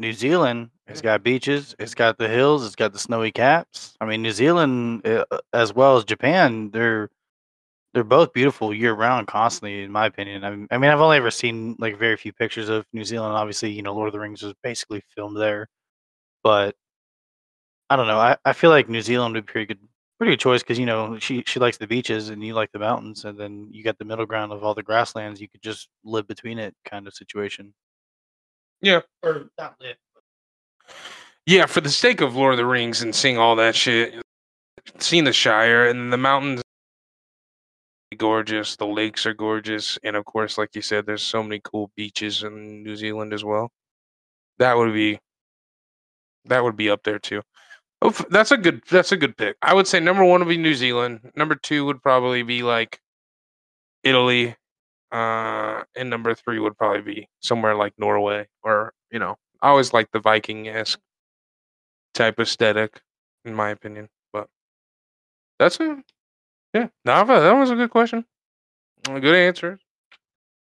[0.00, 3.96] New Zealand, it's got beaches, it's got the hills, it's got the snowy caps.
[4.00, 7.10] I mean, New Zealand, uh, as well as Japan, they're
[7.94, 10.44] they're both beautiful year round, constantly, in my opinion.
[10.44, 13.34] I mean, I I've only ever seen like very few pictures of New Zealand.
[13.34, 15.68] Obviously, you know, Lord of the Rings was basically filmed there,
[16.44, 16.76] but
[17.90, 18.18] I don't know.
[18.18, 19.88] I, I feel like New Zealand would be pretty good,
[20.18, 22.78] pretty good choice because you know she she likes the beaches and you like the
[22.78, 25.40] mountains, and then you got the middle ground of all the grasslands.
[25.40, 27.74] You could just live between it, kind of situation.
[28.80, 29.96] Yeah, or not lit.
[31.46, 31.66] yeah.
[31.66, 34.14] For the sake of Lord of the Rings and seeing all that shit,
[34.98, 36.62] seeing the Shire and the mountains,
[38.18, 38.76] gorgeous.
[38.76, 42.42] The lakes are gorgeous, and of course, like you said, there's so many cool beaches
[42.42, 43.70] in New Zealand as well.
[44.58, 45.18] That would be
[46.46, 47.42] that would be up there too.
[48.02, 49.56] Oh, that's a good that's a good pick.
[49.62, 51.32] I would say number one would be New Zealand.
[51.34, 53.00] Number two would probably be like
[54.02, 54.56] Italy,
[55.12, 59.92] uh, and number three would probably be somewhere like Norway or you know I always
[59.92, 61.00] like the Viking esque
[62.14, 63.00] type aesthetic,
[63.44, 64.08] in my opinion.
[64.32, 64.48] But
[65.58, 66.02] that's a
[66.74, 66.88] yeah.
[67.06, 68.24] Nava, that was a good question.
[69.08, 69.78] Uh, Good answer.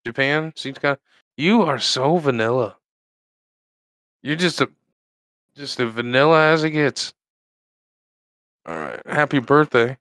[0.05, 0.93] Japan seems kind.
[0.93, 0.99] Of,
[1.37, 2.77] you are so vanilla.
[4.21, 4.69] You're just a
[5.57, 7.13] just a vanilla as it gets.
[8.65, 9.01] All right.
[9.07, 9.97] Happy birthday.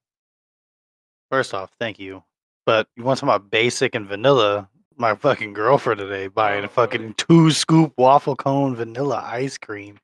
[1.31, 2.23] First off, thank you.
[2.67, 4.69] But you want to talk about basic and vanilla?
[4.99, 9.99] My fucking girlfriend today buying a fucking two scoop waffle cone vanilla ice cream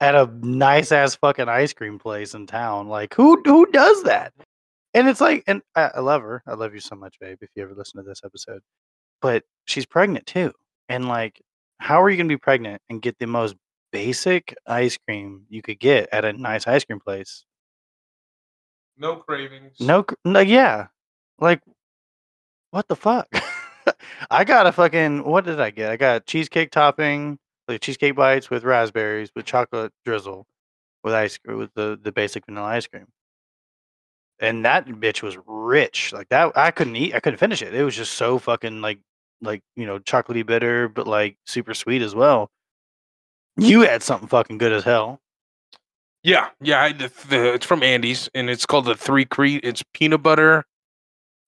[0.00, 2.88] at a nice ass fucking ice cream place in town.
[2.88, 4.32] Like who who does that?
[4.94, 6.42] And it's like, and I, I love her.
[6.46, 7.38] I love you so much, babe.
[7.40, 8.62] If you ever listen to this episode,
[9.20, 10.52] but she's pregnant too.
[10.88, 11.40] And like,
[11.78, 13.56] how are you gonna be pregnant and get the most
[13.92, 17.44] basic ice cream you could get at a nice ice cream place?
[18.96, 19.76] No cravings.
[19.80, 20.88] No, cr- no, yeah.
[21.38, 21.62] Like,
[22.70, 23.28] what the fuck?
[24.30, 25.24] I got a fucking.
[25.24, 25.90] What did I get?
[25.90, 30.46] I got cheesecake topping, like cheesecake bites with raspberries with chocolate drizzle,
[31.04, 33.06] with ice cream with the the basic vanilla ice cream.
[34.40, 36.12] And that bitch was rich.
[36.12, 37.14] Like that, I couldn't eat.
[37.14, 37.74] I couldn't finish it.
[37.74, 38.98] It was just so fucking like
[39.40, 42.50] like you know chocolatey bitter, but like super sweet as well.
[43.58, 45.20] You had something fucking good as hell.
[46.22, 46.82] Yeah, yeah.
[46.82, 49.60] I, the, the, it's from Andy's, and it's called the Three Creed.
[49.64, 50.64] It's peanut butter,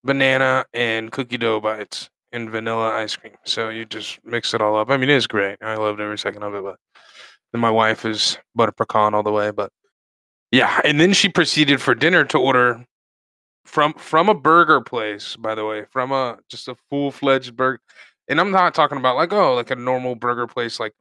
[0.02, 3.34] banana, and cookie dough bites, and vanilla ice cream.
[3.44, 4.90] So you just mix it all up.
[4.90, 5.58] I mean, it is great.
[5.62, 6.64] I loved every second of it.
[6.64, 6.76] But
[7.52, 9.50] then my wife is butter pecan all the way.
[9.52, 9.70] But
[10.50, 12.84] yeah, and then she proceeded for dinner to order
[13.64, 15.36] from from a burger place.
[15.36, 17.80] By the way, from a just a full fledged burger.
[18.28, 20.92] And I'm not talking about like oh like a normal burger place like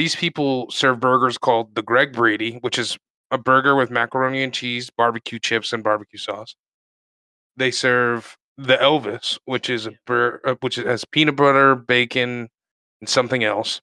[0.00, 2.96] these people serve burgers called the Greg Brady, which is
[3.30, 6.56] a burger with macaroni and cheese, barbecue chips, and barbecue sauce.
[7.58, 12.48] They serve the Elvis, which is a bur- uh, which has peanut butter, bacon,
[13.02, 13.82] and something else.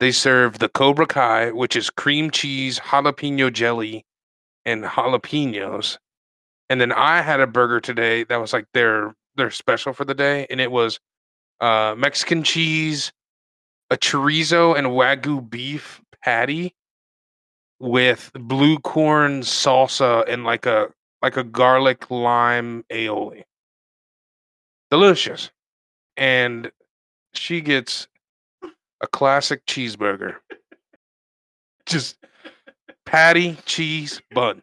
[0.00, 4.04] They serve the Cobra Kai, which is cream cheese, jalapeno jelly,
[4.64, 5.98] and jalapenos.
[6.68, 10.14] And then I had a burger today that was like their their special for the
[10.14, 10.98] day, and it was
[11.60, 13.12] uh, Mexican cheese,
[13.90, 16.74] a chorizo and wagyu beef patty
[17.80, 20.88] with blue corn salsa and like a
[21.22, 23.44] like a garlic lime aioli.
[24.90, 25.50] Delicious.
[26.16, 26.70] And
[27.32, 28.06] she gets
[29.00, 30.36] a classic cheeseburger.
[31.86, 32.16] Just
[33.04, 34.62] patty, cheese, bun.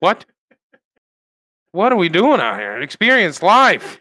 [0.00, 0.24] What?
[1.72, 2.80] What are we doing out here?
[2.80, 3.98] Experience life.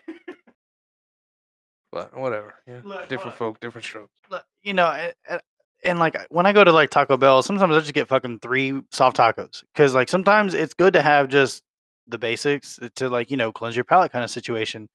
[1.94, 2.56] But whatever.
[2.68, 2.80] Yeah.
[2.84, 4.12] Look, different folk, different strokes.
[4.32, 5.42] Look, You know, a- a-
[5.84, 8.82] and like when I go to like Taco Bell, sometimes I just get fucking three
[8.92, 11.62] soft tacos because like sometimes it's good to have just
[12.08, 14.90] the basics to like you know cleanse your palate kind of situation.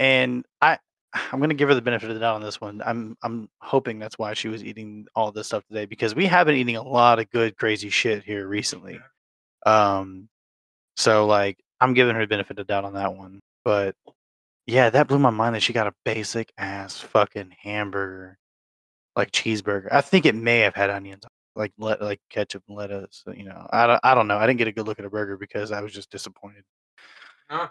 [0.00, 0.78] And I,
[1.32, 2.82] I'm gonna give her the benefit of the doubt on this one.
[2.84, 6.46] I'm I'm hoping that's why she was eating all this stuff today because we have
[6.46, 8.98] been eating a lot of good crazy shit here recently.
[9.66, 10.28] Um,
[10.96, 13.40] so like I'm giving her the benefit of the doubt on that one.
[13.64, 13.94] But
[14.70, 18.38] yeah, that blew my mind that she got a basic ass fucking hamburger,
[19.16, 19.88] like cheeseburger.
[19.90, 21.24] I think it may have had onions,
[21.56, 23.24] like let like ketchup and lettuce.
[23.34, 24.36] You know, I don't, I don't know.
[24.38, 26.62] I didn't get a good look at her burger because I was just disappointed.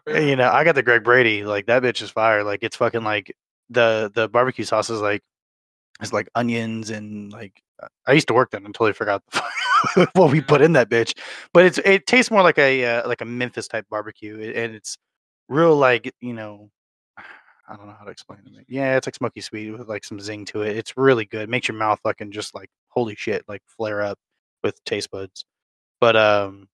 [0.07, 1.45] You know, I got the Greg Brady.
[1.45, 2.43] Like that bitch is fire.
[2.43, 3.33] Like it's fucking like
[3.69, 5.21] the the barbecue sauce is like
[6.01, 9.23] it's like onions and like uh, I used to work there and I totally forgot
[10.13, 11.17] what we put in that bitch.
[11.53, 14.97] But it's it tastes more like a uh, like a Memphis type barbecue, and it's
[15.47, 16.69] real like you know
[17.69, 18.65] I don't know how to explain it.
[18.67, 20.75] Yeah, it's like smoky sweet with like some zing to it.
[20.75, 21.49] It's really good.
[21.49, 24.17] Makes your mouth fucking just like holy shit, like flare up
[24.63, 25.45] with taste buds.
[26.01, 26.67] But um,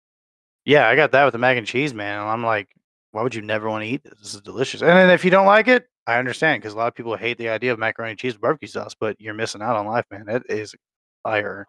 [0.63, 2.21] yeah, I got that with the mac and cheese, man.
[2.21, 2.69] And I'm like,
[3.11, 4.19] why would you never want to eat this?
[4.19, 4.81] This is delicious.
[4.81, 7.49] And if you don't like it, I understand because a lot of people hate the
[7.49, 10.25] idea of macaroni and cheese with barbecue sauce, but you're missing out on life, man.
[10.29, 10.75] It is
[11.23, 11.65] fire.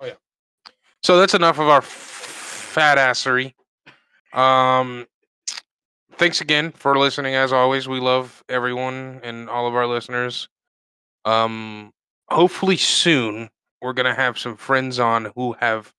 [0.00, 0.14] Oh yeah.
[1.02, 3.54] So that's enough of our fat assery.
[4.32, 5.06] Um,
[6.20, 7.34] thanks again for listening.
[7.34, 10.48] As always, we love everyone and all of our listeners.
[11.24, 11.92] Um,
[12.30, 13.48] hopefully soon
[13.80, 15.92] we're gonna have some friends on who have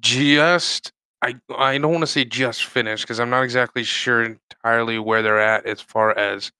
[0.00, 0.92] just
[1.22, 5.22] I I don't want to say just finished because I'm not exactly sure entirely where
[5.22, 6.52] they're at as far as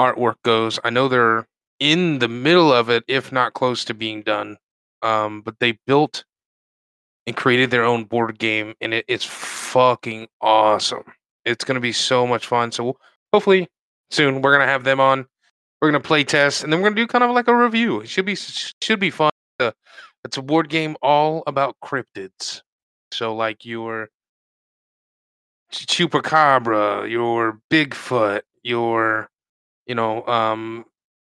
[0.00, 0.80] artwork goes.
[0.82, 1.46] I know they're
[1.78, 4.58] in the middle of it, if not close to being done
[5.02, 6.24] um, but they built
[7.26, 11.04] and created their own board game, and it, it's fucking awesome.
[11.44, 12.72] It's gonna be so much fun.
[12.72, 12.96] So
[13.32, 13.68] hopefully
[14.10, 15.26] soon we're gonna have them on.
[15.80, 18.00] We're gonna play test, and then we're gonna do kind of like a review.
[18.00, 19.30] It should be should be fun.
[20.24, 22.62] It's a board game all about cryptids.
[23.12, 24.08] So like your
[25.72, 29.28] chupacabra, your Bigfoot, your
[29.86, 30.84] you know um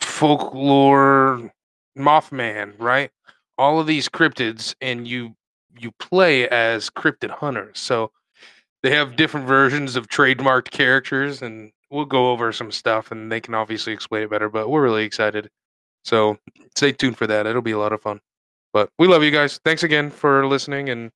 [0.01, 1.53] folklore
[1.99, 3.11] Mothman, right?
[3.59, 5.34] all of these cryptids and you
[5.79, 8.11] you play as cryptid hunters so
[8.83, 9.16] they have mm-hmm.
[9.16, 13.93] different versions of trademarked characters and we'll go over some stuff and they can obviously
[13.93, 15.51] explain it better but we're really excited
[16.05, 16.39] so
[16.77, 18.21] stay tuned for that it'll be a lot of fun
[18.73, 21.11] but we love you guys thanks again for listening and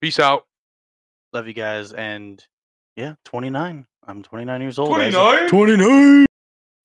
[0.00, 0.44] peace out
[1.32, 1.92] Love you guys.
[1.92, 2.44] And
[2.96, 3.86] yeah, 29.
[4.06, 4.88] I'm 29 years old.
[4.88, 6.26] 29 29.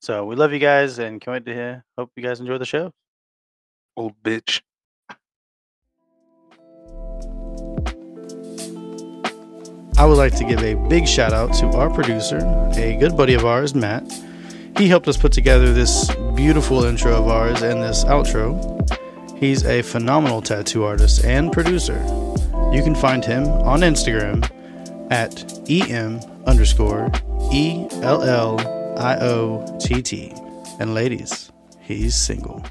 [0.01, 1.86] So we love you guys and can't wait to hear.
[1.97, 2.91] Hope you guys enjoy the show.
[3.95, 4.61] old bitch
[9.95, 12.37] I would like to give a big shout out to our producer,
[12.75, 14.03] a good buddy of ours, Matt.
[14.77, 18.57] He helped us put together this beautiful intro of ours and this outro.
[19.37, 22.01] He's a phenomenal tattoo artist and producer.
[22.71, 24.49] You can find him on Instagram
[25.11, 27.11] at em underscore
[27.51, 28.59] e l l
[28.97, 30.33] i o t t.
[30.79, 32.63] And ladies, he's single.